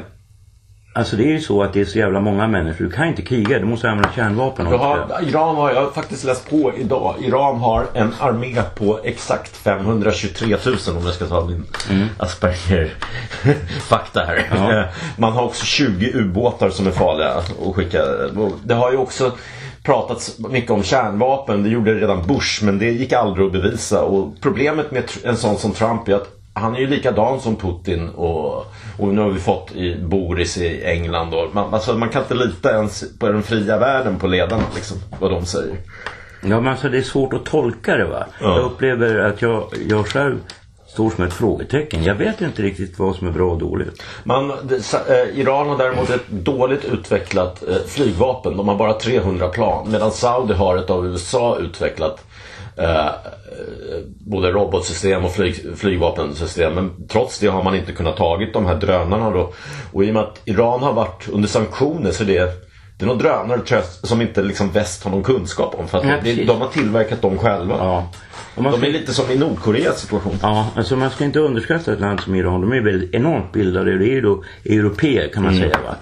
alltså 0.94 1.16
det 1.16 1.24
är 1.24 1.32
ju 1.32 1.40
så 1.40 1.64
att 1.64 1.74
det 1.74 1.82
är 1.82 1.86
så 1.86 1.98
jävla 1.98 2.20
många 2.20 2.48
människor. 2.48 2.86
Du 2.86 2.92
kan 2.92 3.08
inte 3.08 3.22
kriga, 3.22 3.60
du 3.60 3.66
måste 3.66 3.90
använda 3.90 4.12
kärnvapen 4.16 4.68
också. 4.68 4.78
har, 4.78 5.22
Iran 5.28 5.56
har 5.56 5.74
jag 5.74 5.94
faktiskt 5.94 6.24
läst 6.24 6.50
på 6.50 6.74
idag. 6.78 7.16
Iran 7.20 7.60
har 7.60 7.86
en 7.94 8.14
armé 8.20 8.62
på 8.76 9.00
exakt 9.04 9.58
523 9.58 10.58
000 10.66 10.76
om 10.98 11.06
jag 11.06 11.14
ska 11.14 11.26
ta 11.26 11.46
min 11.46 11.66
Asperger-fakta 12.18 14.26
här. 14.26 14.48
Ja. 14.52 14.84
Man 15.18 15.34
har 15.34 15.44
också 15.44 15.66
20 15.66 16.12
ubåtar 16.14 16.70
som 16.70 16.88
är 16.88 16.92
farliga 16.92 17.30
att 17.30 17.76
skicka. 17.76 18.04
Det 18.64 18.74
har 18.74 18.92
ju 18.92 18.98
också 18.98 19.32
pratats 19.84 20.40
mycket 20.40 20.72
om 20.72 20.84
kärnvapen. 20.84 21.64
Det 21.64 21.70
gjorde 21.70 21.94
redan 21.94 22.28
Bush 22.28 22.64
men 22.64 22.80
det 22.80 22.92
gick 22.92 23.14
aldrig 23.14 23.46
att 23.46 23.52
bevisa. 23.54 24.04
Och 24.04 24.34
problemet 24.42 24.92
med 24.92 25.04
en 25.24 25.38
sån 25.38 25.58
som 25.58 25.72
Trump 25.72 26.08
är 26.08 26.16
att 26.16 26.28
han 26.54 26.76
är 26.76 26.80
ju 26.80 26.88
likadan 26.88 27.40
som 27.40 27.56
Putin 27.56 28.10
och, 28.10 28.66
och 29.00 29.08
nu 29.08 29.22
har 29.22 29.30
vi 29.30 29.40
fått 29.40 29.72
i 29.72 29.96
Boris 29.96 30.58
i 30.58 30.84
England. 30.86 31.34
Och 31.34 31.56
man, 31.56 31.74
alltså 31.74 31.94
man 31.94 32.10
kan 32.10 32.22
inte 32.22 32.34
lita 32.34 32.72
ens 32.72 33.18
på 33.20 33.28
den 33.28 33.44
fria 33.44 33.78
världen 33.78 34.20
på 34.20 34.28
ledarna 34.28 34.64
liksom, 34.76 34.98
vad 35.20 35.32
de 35.32 35.46
säger. 35.46 35.78
Ja, 36.42 36.60
men 36.62 36.68
alltså 36.68 36.90
det 36.90 36.98
är 36.98 37.02
svårt 37.02 37.34
att 37.34 37.46
tolka 37.46 37.98
det 37.98 38.06
va. 38.06 38.26
Ja. 38.42 38.56
Jag 38.56 38.66
upplever 38.66 39.20
att 39.20 39.42
jag, 39.42 39.64
jag 39.90 40.08
själv 40.08 40.38
står 40.88 41.10
som 41.10 41.24
ett 41.24 41.34
frågetecken. 41.34 42.04
Jag 42.04 42.16
vet 42.16 42.42
inte 42.42 42.62
riktigt 42.62 43.00
vad 43.00 43.16
som 43.16 43.28
är 43.28 43.32
bra 43.32 43.52
och 43.52 43.58
dåligt. 43.58 44.04
Man, 44.24 44.48
det, 44.64 44.94
eh, 44.94 45.40
Iran 45.40 45.70
har 45.70 45.78
däremot 45.78 46.10
ett 46.10 46.30
dåligt 46.30 46.86
utvecklat 46.86 47.64
eh, 47.70 47.76
flygvapen. 47.88 48.58
De 48.58 48.68
har 48.68 48.76
bara 48.76 48.94
300 48.94 49.48
plan. 49.48 49.92
Medan 49.92 50.12
Saudi 50.12 50.54
har 50.54 50.78
ett 50.78 50.90
av 50.90 51.06
USA 51.06 51.58
utvecklat 51.58 52.26
eh, 52.80 53.06
eh, 53.06 53.12
både 54.20 54.52
robotsystem 54.52 55.26
och 55.26 55.32
flyg, 55.32 55.78
flygvapensystem. 55.78 56.74
Men 56.74 57.08
trots 57.08 57.40
det 57.40 57.48
har 57.48 57.64
man 57.64 57.76
inte 57.76 57.92
kunnat 57.92 58.18
tagit 58.18 58.54
de 58.54 58.66
här 58.66 58.76
drönarna 58.76 59.30
då. 59.30 59.54
Och 59.92 60.04
i 60.04 60.10
och 60.10 60.14
med 60.14 60.24
att 60.24 60.42
Iran 60.46 60.84
har 60.84 60.94
varit 60.94 61.30
under 61.30 61.48
sanktioner 61.48 62.12
så 62.12 62.24
det 62.24 62.70
det 63.00 63.06
är 63.06 63.08
några 63.08 63.20
drönare 63.20 63.62
jag, 63.70 63.84
som 63.84 64.22
inte 64.22 64.42
liksom 64.42 64.72
väst 64.72 65.04
har 65.04 65.12
någon 65.12 65.24
kunskap 65.24 65.76
om. 65.80 65.88
För 65.88 65.98
att 65.98 66.04
Ja, 66.06 66.18
precis. 66.22 66.48
de 66.48 66.62
har 66.62 66.68
tillverkat 66.68 67.22
dem 67.22 67.38
själva. 67.38 67.76
Ja. 67.78 68.08
De 68.56 68.72
ska, 68.72 68.88
är 68.88 68.92
lite 68.92 69.14
som 69.14 69.32
i 69.32 69.38
Nordkoreas 69.38 70.02
situation. 70.02 70.38
ja, 70.42 70.68
alltså 70.76 70.96
man 70.96 71.10
ska 71.10 71.26
inte 71.26 71.40
underskatta 71.40 71.94
ett 71.94 72.00
land 72.00 72.20
som 72.20 72.36
Iran. 72.36 72.62
De 72.62 72.72
är 72.72 72.82
väldigt 72.82 73.14
enormt 73.14 73.52
bildade. 73.52 73.98
Det 73.98 74.06
är 74.06 74.14
ju 74.14 74.22
då 74.22 74.44
europeer 74.66 75.28
kan 75.28 75.44
man 75.44 75.58
säga 75.58 75.78
va. 75.86 75.96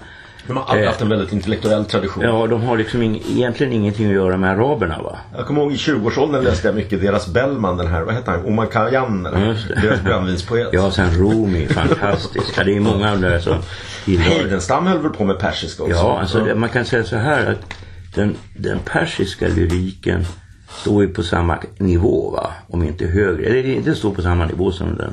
De 0.48 0.56
har 0.56 0.64
alltid 0.64 0.82
Eh. 0.82 0.86
haft 0.88 1.00
en 1.00 1.08
väldigt 1.08 1.32
intellektuell 1.32 1.84
tradition. 1.84 2.24
Ja, 2.24 2.46
de 2.46 2.62
har 2.62 2.76
liksom 2.76 3.02
ing, 3.02 3.22
egentligen 3.30 3.72
ingenting 3.72 4.06
att 4.06 4.12
göra 4.14 4.36
med 4.36 4.50
araberna 4.50 5.02
va. 5.02 5.18
Jag 5.36 5.46
kommer 5.46 5.60
ihåg 5.60 5.72
i 5.72 5.76
20-årsåldern 5.76 6.44
läste 6.44 6.68
jag 6.68 6.74
mycket 6.74 7.00
deras 7.00 7.26
Bellman, 7.28 7.76
den 7.76 7.86
här, 7.86 8.02
vad 8.02 8.14
heter 8.14 8.32
han, 8.32 8.44
Omar 8.46 8.66
Khayyam 8.66 9.22
det. 9.22 9.56
Deras 9.82 10.02
brännvinspoet. 10.02 10.68
Ja, 10.72 10.90
sen 10.90 11.10
Rumi, 11.10 11.66
fantastisk. 11.66 12.54
Ja, 12.58 12.64
det 12.64 12.76
är 12.76 12.80
många 12.80 13.08
andra 13.10 13.40
som 13.40 13.56
tillhör. 14.04 14.30
Heidenstam 14.30 14.86
höll 14.86 14.98
väl 14.98 15.10
på 15.10 15.24
med 15.24 15.38
persiska 15.38 15.82
också? 15.82 15.94
Ja, 15.96 16.18
alltså 16.20 16.40
det, 16.44 16.54
man 16.54 16.68
kan 16.68 16.84
säga 16.84 17.04
så 17.04 17.16
här 17.16 17.46
att 17.52 17.74
den, 18.14 18.36
den 18.56 18.78
persiska 18.78 19.48
lyriken 19.48 20.24
står 20.70 21.02
ju 21.02 21.08
på 21.08 21.22
samma 21.22 21.58
nivå 21.78 22.30
va, 22.30 22.50
om 22.68 22.82
inte 22.84 23.06
högre. 23.06 23.46
Eller 23.46 23.66
inte 23.66 23.94
står 23.94 24.10
på 24.14 24.22
samma 24.22 24.46
nivå 24.46 24.72
som 24.72 24.96
den 24.96 25.12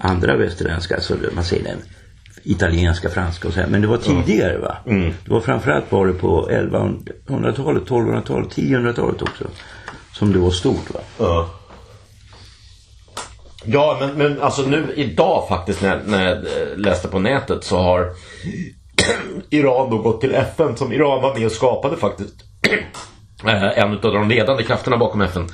andra 0.00 0.36
västerländska, 0.36 0.94
alltså 0.94 1.14
man 1.34 1.44
säger 1.44 1.64
den 1.64 1.78
italienska, 2.44 3.08
franska 3.08 3.48
och 3.48 3.54
så 3.54 3.60
här. 3.60 3.66
Men 3.66 3.80
det 3.80 3.86
var 3.86 3.96
tidigare 3.96 4.58
va. 4.58 4.76
Det 5.24 5.30
var 5.30 5.40
framförallt 5.40 5.90
bara 5.90 6.12
på 6.12 6.48
1100-talet, 6.50 7.56
1200-talet, 7.84 8.56
1000-talet 8.56 9.22
också. 9.22 9.44
Som 10.12 10.32
det 10.32 10.38
var 10.38 10.50
stort 10.50 10.94
va. 10.94 11.00
Ja. 11.18 11.50
Ja, 13.64 13.96
men, 14.00 14.14
men 14.14 14.42
alltså 14.42 14.62
nu 14.62 14.92
idag 14.96 15.48
faktiskt 15.48 15.82
när, 15.82 16.02
när 16.06 16.24
jag 16.24 16.36
eh, 16.36 16.76
läste 16.76 17.08
på 17.08 17.18
nätet 17.18 17.64
så 17.64 17.76
har 17.76 18.12
Iran 19.50 19.90
då 19.90 19.98
gått 19.98 20.20
till 20.20 20.34
FN 20.34 20.76
som 20.76 20.92
Iran 20.92 21.22
var 21.22 21.34
med 21.34 21.46
och 21.46 21.52
skapade 21.52 21.96
faktiskt. 21.96 22.34
Eh, 23.46 23.78
en 23.78 23.92
av 23.92 24.00
de 24.00 24.28
ledande 24.28 24.62
krafterna 24.62 24.96
bakom 24.96 25.20
FN. 25.20 25.46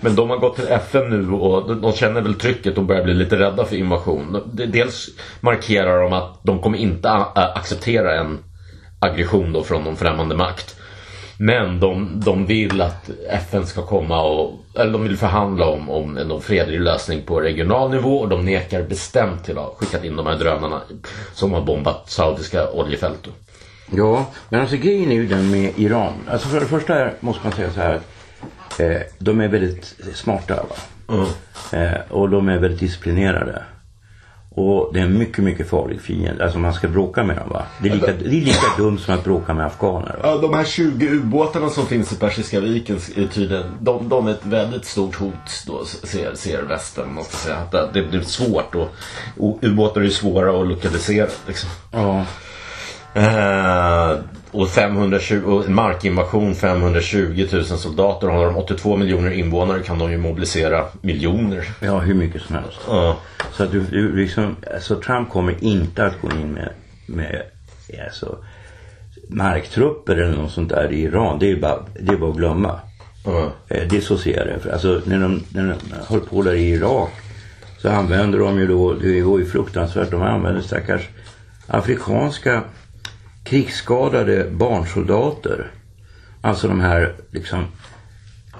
Men 0.00 0.14
de 0.14 0.30
har 0.30 0.36
gått 0.36 0.56
till 0.56 0.68
FN 0.68 1.10
nu 1.10 1.30
och 1.32 1.76
de 1.76 1.92
känner 1.92 2.20
väl 2.20 2.34
trycket 2.34 2.78
och 2.78 2.84
börjar 2.84 3.04
bli 3.04 3.14
lite 3.14 3.38
rädda 3.38 3.64
för 3.64 3.76
invasion. 3.76 4.42
Dels 4.52 5.08
markerar 5.40 6.02
de 6.02 6.12
att 6.12 6.40
de 6.42 6.58
kommer 6.58 6.78
inte 6.78 7.10
acceptera 7.34 8.20
en 8.20 8.38
aggression 9.00 9.52
då 9.52 9.62
från 9.62 9.84
någon 9.84 9.96
främmande 9.96 10.36
makt. 10.36 10.74
Men 11.40 11.80
de, 11.80 12.20
de 12.24 12.46
vill 12.46 12.80
att 12.80 13.10
FN 13.30 13.66
ska 13.66 13.82
komma 13.82 14.22
och 14.22 14.54
eller 14.74 14.92
de 14.92 15.02
vill 15.02 15.16
förhandla 15.16 15.66
om, 15.66 15.90
om 15.90 16.16
en 16.16 16.40
fredlig 16.40 16.80
lösning 16.80 17.22
på 17.22 17.40
regional 17.40 17.90
nivå 17.90 18.18
och 18.18 18.28
de 18.28 18.44
nekar 18.44 18.82
bestämt 18.82 19.44
till 19.44 19.58
att 19.58 19.64
ha 19.64 19.74
skickat 19.74 20.04
in 20.04 20.16
de 20.16 20.26
här 20.26 20.38
drönarna 20.38 20.80
som 21.34 21.52
har 21.52 21.60
bombat 21.60 22.10
saudiska 22.10 22.70
oljefält. 22.70 23.28
Då. 23.90 23.96
Ja, 23.96 24.26
men 24.48 24.60
alltså 24.60 24.76
grejen 24.76 25.12
är 25.12 25.14
ju 25.14 25.26
den 25.26 25.50
med 25.50 25.72
Iran. 25.76 26.12
Alltså 26.30 26.48
för 26.48 26.60
det 26.60 26.66
första 26.66 27.10
måste 27.20 27.44
man 27.44 27.52
säga 27.52 27.70
så 27.70 27.80
här 27.80 27.94
att 27.94 28.80
eh, 28.80 29.00
de 29.18 29.40
är 29.40 29.48
väldigt 29.48 29.94
smarta 30.14 30.54
va? 30.54 30.76
Mm. 31.14 31.26
Eh, 31.72 32.00
och 32.08 32.30
de 32.30 32.48
är 32.48 32.58
väldigt 32.58 32.80
disciplinerade. 32.80 33.62
Och 34.50 34.90
det 34.92 35.00
är 35.00 35.04
en 35.04 35.18
mycket, 35.18 35.44
mycket 35.44 35.70
farlig 35.70 36.00
fiende. 36.00 36.44
Alltså 36.44 36.58
man 36.58 36.74
ska 36.74 36.88
bråka 36.88 37.24
med 37.24 37.36
dem 37.36 37.48
va. 37.48 37.62
Det 37.82 37.88
är 37.88 37.94
lika, 37.94 38.06
det 38.06 38.24
är 38.24 38.30
lika 38.30 38.76
dumt 38.76 38.98
som 38.98 39.14
att 39.14 39.24
bråka 39.24 39.54
med 39.54 39.66
afghaner. 39.66 40.16
Va? 40.22 40.28
Ja, 40.28 40.38
de 40.38 40.54
här 40.54 40.64
20 40.64 41.08
ubåtarna 41.08 41.70
som 41.70 41.86
finns 41.86 42.12
i 42.12 42.16
Persiska 42.16 42.60
viken 42.60 42.98
tydligen, 43.32 43.64
de, 43.80 44.08
de 44.08 44.26
är 44.26 44.30
ett 44.30 44.46
väldigt 44.46 44.84
stort 44.84 45.14
hot 45.14 45.64
då, 45.66 45.84
ser, 45.84 46.34
ser 46.34 46.62
västern. 46.62 47.14
Man 47.14 47.24
ska 47.24 47.36
säga. 47.36 47.58
Det, 47.72 47.90
det 47.92 48.02
blir 48.02 48.20
svårt 48.20 48.74
och 48.74 48.88
ubåtar 49.62 50.00
är 50.00 50.08
svåra 50.08 50.60
att 50.60 50.68
lokalisera 50.68 51.28
liksom. 51.46 51.70
Ja. 51.92 52.24
Eh, 53.14 54.18
och 54.50 54.70
520, 54.70 55.42
och 55.44 55.70
markinvasion 55.70 56.54
520 56.54 57.46
000 57.52 57.64
soldater. 57.64 58.28
Har 58.28 58.46
de 58.46 58.56
82 58.56 58.96
miljoner 58.96 59.30
invånare 59.30 59.82
kan 59.82 59.98
de 59.98 60.10
ju 60.10 60.18
mobilisera 60.18 60.84
miljoner. 61.00 61.68
Ja, 61.80 61.98
hur 61.98 62.14
mycket 62.14 62.42
som 62.42 62.54
helst. 62.56 62.78
Ja. 62.88 63.18
Så 63.52 63.64
att 63.64 63.72
du, 63.72 63.80
du 63.80 64.16
liksom, 64.16 64.56
alltså 64.74 65.00
Trump 65.00 65.30
kommer 65.30 65.64
inte 65.64 66.04
att 66.04 66.20
gå 66.20 66.30
in 66.30 66.52
med, 66.52 66.68
med 67.06 67.42
alltså, 68.06 68.38
marktrupper 69.28 70.16
eller 70.16 70.36
något 70.36 70.52
sånt 70.52 70.68
där 70.68 70.92
i 70.92 71.02
Iran. 71.02 71.38
Det 71.38 71.50
är 71.50 71.56
bara, 71.56 71.84
det 72.00 72.12
är 72.12 72.16
bara 72.16 72.30
att 72.30 72.36
glömma. 72.36 72.80
Ja. 73.24 73.52
Det 73.68 73.96
är 73.96 74.00
så 74.00 74.18
ser 74.18 74.36
jag 74.36 74.46
det. 74.46 74.72
Alltså 74.72 75.00
när 75.04 75.20
de, 75.20 75.42
när 75.48 75.62
de 75.68 75.96
höll 76.08 76.20
på 76.20 76.42
där 76.42 76.54
i 76.54 76.70
Irak 76.70 77.10
så 77.78 77.88
använder 77.88 78.38
de 78.38 78.58
ju 78.58 78.66
då, 78.66 78.92
det 78.92 79.22
var 79.22 79.38
ju 79.38 79.46
fruktansvärt, 79.46 80.10
de 80.10 80.22
använder 80.22 80.60
stackars 80.60 81.08
afrikanska 81.66 82.62
krigsskadade 83.48 84.50
barnsoldater. 84.50 85.70
Alltså 86.40 86.68
de 86.68 86.80
här 86.80 87.12
liksom, 87.30 87.64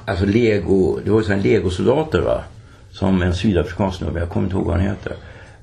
alltså 0.05 0.27
lego, 0.27 0.99
det 1.05 1.11
var 1.11 1.19
ju 1.19 1.25
sådana 1.25 1.43
legosoldater 1.43 2.21
va. 2.21 2.43
Som 2.91 3.23
en 3.23 3.35
sydafrikansk 3.35 3.99
snubbe, 3.99 4.21
jag 4.21 4.29
kommer 4.29 4.47
inte 4.47 4.57
ihåg 4.57 4.67
vad 4.67 4.77
han 4.77 4.87
heter. 4.87 5.13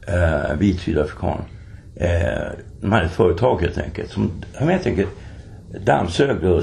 Eh, 0.07 0.57
vit 0.57 0.79
sydafrikan. 0.79 1.41
Eh, 1.95 2.51
de 2.81 2.91
hade 2.91 3.05
ett 3.05 3.11
företag 3.11 3.61
helt 3.61 3.77
enkelt. 3.77 4.11
Som, 4.11 4.31
jag 4.59 4.65
helt 4.65 4.88
enkelt 4.88 5.09
dammsög 5.85 6.41
då 6.41 6.61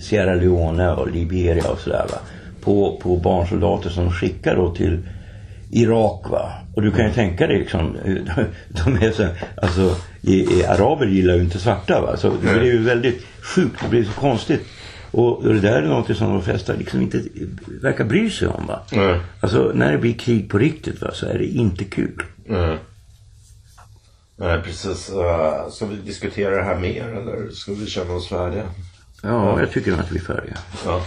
Sierra 0.00 0.34
Leone 0.34 0.90
och 0.90 1.10
Liberia 1.10 1.70
och 1.70 1.78
sådär 1.78 2.06
va. 2.10 2.18
På, 2.60 3.00
på 3.02 3.16
barnsoldater 3.16 3.90
som 3.90 4.04
de 4.04 4.12
skickade 4.12 4.56
då 4.56 4.74
till 4.74 5.08
Irak 5.70 6.30
va. 6.30 6.52
Och 6.74 6.82
du 6.82 6.90
kan 6.90 7.06
ju 7.06 7.12
tänka 7.12 7.46
dig 7.46 7.58
liksom, 7.58 7.96
de 8.68 8.96
är 8.96 9.10
så, 9.10 9.26
alltså 9.56 9.96
araber 10.68 11.06
gillar 11.06 11.34
ju 11.34 11.40
inte 11.40 11.58
svarta 11.58 12.00
va. 12.00 12.16
Så 12.16 12.30
det 12.30 12.58
blir 12.58 12.72
ju 12.72 12.82
väldigt 12.82 13.26
sjukt, 13.42 13.82
det 13.82 13.88
blir 13.88 14.04
så 14.04 14.12
konstigt. 14.12 14.60
Och 15.10 15.44
det 15.44 15.60
där 15.60 15.82
är 15.82 15.86
något 15.86 16.16
som 16.16 16.32
de 16.32 16.42
flesta 16.42 16.72
liksom 16.72 17.00
inte 17.00 17.22
verkar 17.82 18.04
bry 18.04 18.30
sig 18.30 18.48
om 18.48 18.66
va. 18.66 18.82
Mm. 18.92 19.20
Alltså 19.40 19.72
när 19.74 19.92
det 19.92 19.98
blir 19.98 20.14
krig 20.14 20.50
på 20.50 20.58
riktigt 20.58 21.02
va, 21.02 21.10
så 21.12 21.26
är 21.26 21.38
det 21.38 21.46
inte 21.46 21.84
kul. 21.84 22.22
Mm. 22.48 22.78
Nej 24.36 24.62
precis. 24.62 25.10
Uh, 25.10 25.70
ska 25.70 25.86
vi 25.86 25.96
diskutera 25.96 26.56
det 26.56 26.62
här 26.62 26.78
mer 26.78 27.08
eller 27.08 27.50
ska 27.50 27.72
vi 27.72 27.86
känna 27.86 28.12
oss 28.12 28.28
färdiga? 28.28 28.64
Ja, 29.22 29.60
jag 29.60 29.70
tycker 29.70 29.92
att 29.92 30.12
vi 30.12 30.18
är 30.18 30.22
färdiga. 30.22 30.58
Ja. 30.84 31.02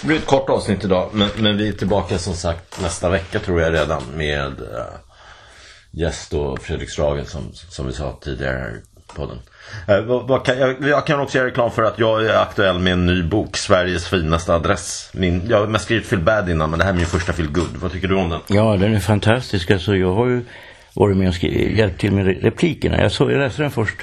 Det 0.00 0.06
blir 0.06 0.16
ett 0.16 0.26
kort 0.26 0.50
avsnitt 0.50 0.84
idag 0.84 1.10
men, 1.12 1.28
men 1.38 1.56
vi 1.56 1.68
är 1.68 1.72
tillbaka 1.72 2.18
som 2.18 2.34
sagt 2.34 2.82
nästa 2.82 3.10
vecka 3.10 3.38
tror 3.38 3.60
jag 3.60 3.74
redan 3.74 4.02
med 4.16 4.60
uh, 4.60 5.09
gäst 5.90 6.32
och 6.32 6.62
Fredrik 6.62 6.90
Strage 6.90 7.26
som, 7.26 7.42
som 7.52 7.86
vi 7.86 7.92
sa 7.92 8.18
tidigare 8.20 8.58
här 8.58 8.70
i 8.70 9.16
podden. 9.16 9.38
Eh, 9.88 10.88
jag, 10.88 11.06
kan 11.06 11.20
också 11.20 11.38
göra 11.38 11.48
reklam 11.48 11.70
för 11.70 11.82
att 11.82 11.98
jag 11.98 12.26
är 12.26 12.42
aktuell 12.42 12.78
med 12.78 12.92
en 12.92 13.06
ny 13.06 13.22
bok, 13.22 13.56
Sveriges 13.56 14.08
finaste 14.08 14.54
adress. 14.54 15.10
Min, 15.14 15.42
jag 15.48 15.60
har 15.60 15.66
mest 15.66 15.84
skrivit 15.84 16.06
Feel 16.06 16.22
Bad 16.22 16.50
innan 16.50 16.70
men 16.70 16.78
det 16.78 16.84
här 16.84 16.92
är 16.92 16.96
min 16.96 17.06
första 17.06 17.32
Feel 17.32 17.52
Good. 17.52 17.76
Vad 17.76 17.92
tycker 17.92 18.08
du 18.08 18.14
om 18.14 18.28
den? 18.28 18.40
Ja, 18.46 18.76
den 18.76 18.94
är 18.94 19.00
fantastisk. 19.00 19.70
Alltså, 19.70 19.96
jag 19.96 20.14
har 20.14 20.26
ju 20.26 20.44
varit 20.94 21.16
med 21.16 21.28
och 21.28 21.34
skrivit, 21.34 21.78
hjälpt 21.78 22.00
till 22.00 22.12
med 22.12 22.42
replikerna. 22.42 23.02
Jag, 23.02 23.12
såg, 23.12 23.32
jag 23.32 23.38
läste 23.38 23.62
den 23.62 23.70
först 23.70 23.96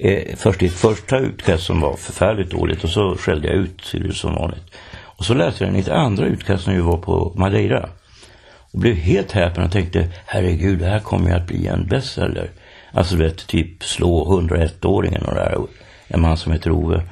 eh, 0.00 0.36
först 0.36 0.62
i 0.62 0.66
ett 0.66 0.72
första 0.72 1.18
utkast 1.18 1.64
som 1.64 1.80
var 1.80 1.96
förfärligt 1.96 2.50
dåligt 2.50 2.84
och 2.84 2.90
så 2.90 3.16
skällde 3.16 3.48
jag 3.48 3.56
ut 3.56 4.16
som 4.16 4.34
vanligt. 4.34 4.74
Och 5.18 5.24
så 5.24 5.34
läste 5.34 5.64
jag 5.64 5.72
den 5.72 5.76
i 5.76 5.80
ett 5.80 5.88
andra 5.88 6.26
utkast 6.26 6.66
när 6.66 6.74
vi 6.74 6.80
var 6.80 6.96
på 6.96 7.32
Madeira. 7.36 7.88
Och 8.72 8.78
blev 8.78 8.94
helt 8.94 9.32
häpen 9.32 9.64
och 9.64 9.72
tänkte, 9.72 10.08
herregud, 10.26 10.78
det 10.78 10.86
här 10.86 11.00
kommer 11.00 11.30
ju 11.30 11.36
att 11.36 11.46
bli 11.46 11.66
en 11.66 11.86
bestseller. 11.86 12.50
Alltså 12.92 13.16
du 13.16 13.22
vet, 13.22 13.46
typ 13.46 13.84
slå 13.84 14.40
101-åringen 14.40 15.24
och 15.24 15.34
där. 15.34 15.58
En 16.08 16.20
man 16.20 16.36
som 16.36 16.52
heter 16.52 16.70
Ove. 16.70 17.02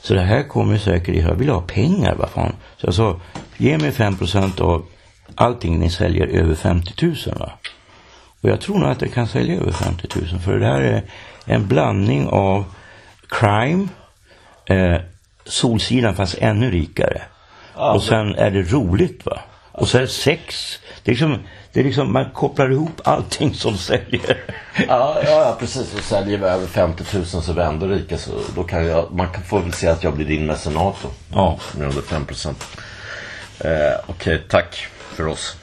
Så 0.00 0.14
det 0.14 0.20
här 0.20 0.42
kommer 0.42 0.78
säkert, 0.78 1.16
jag 1.16 1.34
vill 1.34 1.48
ha 1.48 1.60
pengar, 1.60 2.14
vad 2.14 2.30
fan. 2.30 2.52
Så 2.76 2.86
jag 2.86 2.94
sa, 2.94 3.20
ge 3.56 3.78
mig 3.78 3.90
5% 3.90 4.60
av 4.60 4.86
allting 5.34 5.78
ni 5.78 5.90
säljer 5.90 6.26
över 6.26 6.54
50 6.54 7.06
000 7.06 7.16
va. 7.38 7.52
Och 8.40 8.48
jag 8.48 8.60
tror 8.60 8.78
nog 8.78 8.90
att 8.90 9.00
det 9.00 9.08
kan 9.08 9.28
sälja 9.28 9.60
över 9.60 9.72
50 9.72 10.08
000 10.32 10.40
för 10.40 10.58
det 10.58 10.66
här 10.66 10.80
är 10.80 11.02
en 11.44 11.68
blandning 11.68 12.28
av 12.28 12.64
crime, 13.28 13.88
eh, 14.66 15.00
Solsidan 15.44 16.14
fast 16.14 16.34
ännu 16.38 16.70
rikare. 16.70 17.22
Ja, 17.76 17.92
och 17.92 18.02
sen 18.02 18.34
är 18.34 18.50
det 18.50 18.62
roligt 18.62 19.26
va. 19.26 19.40
Och 19.80 19.88
så 19.88 19.98
är 19.98 20.02
det 20.02 20.08
sex. 20.08 20.78
Det 21.02 21.10
är 21.10 21.12
liksom, 21.12 21.38
det 21.72 21.80
är 21.80 21.84
liksom 21.84 22.12
man 22.12 22.30
kopplar 22.30 22.72
ihop 22.72 23.00
allting 23.04 23.54
som 23.54 23.76
säljer. 23.76 24.44
Ja, 24.88 25.22
ja, 25.24 25.56
precis. 25.60 25.94
Och 25.94 26.00
säljer 26.00 26.38
vi 26.38 26.44
över 26.44 26.66
50 26.66 27.04
000 27.14 27.26
så 27.26 27.52
vi 27.52 27.62
ändå 27.62 27.86
rika. 27.86 28.18
Så 28.18 28.30
då 28.54 28.64
kan 28.64 28.86
jag, 28.86 29.12
man 29.12 29.28
kan 29.28 29.42
få 29.42 29.58
väl 29.58 29.72
se 29.72 29.88
att 29.88 30.02
jag 30.02 30.14
blir 30.14 30.26
din 30.26 30.46
mecenat 30.46 30.96
då. 31.02 31.08
Ja. 31.32 31.58
Med 31.76 31.88
under 31.88 32.02
5 32.02 32.24
procent. 32.24 32.64
Eh, 33.58 33.70
Okej, 34.06 34.34
okay, 34.34 34.38
tack 34.48 34.86
för 35.14 35.26
oss. 35.26 35.56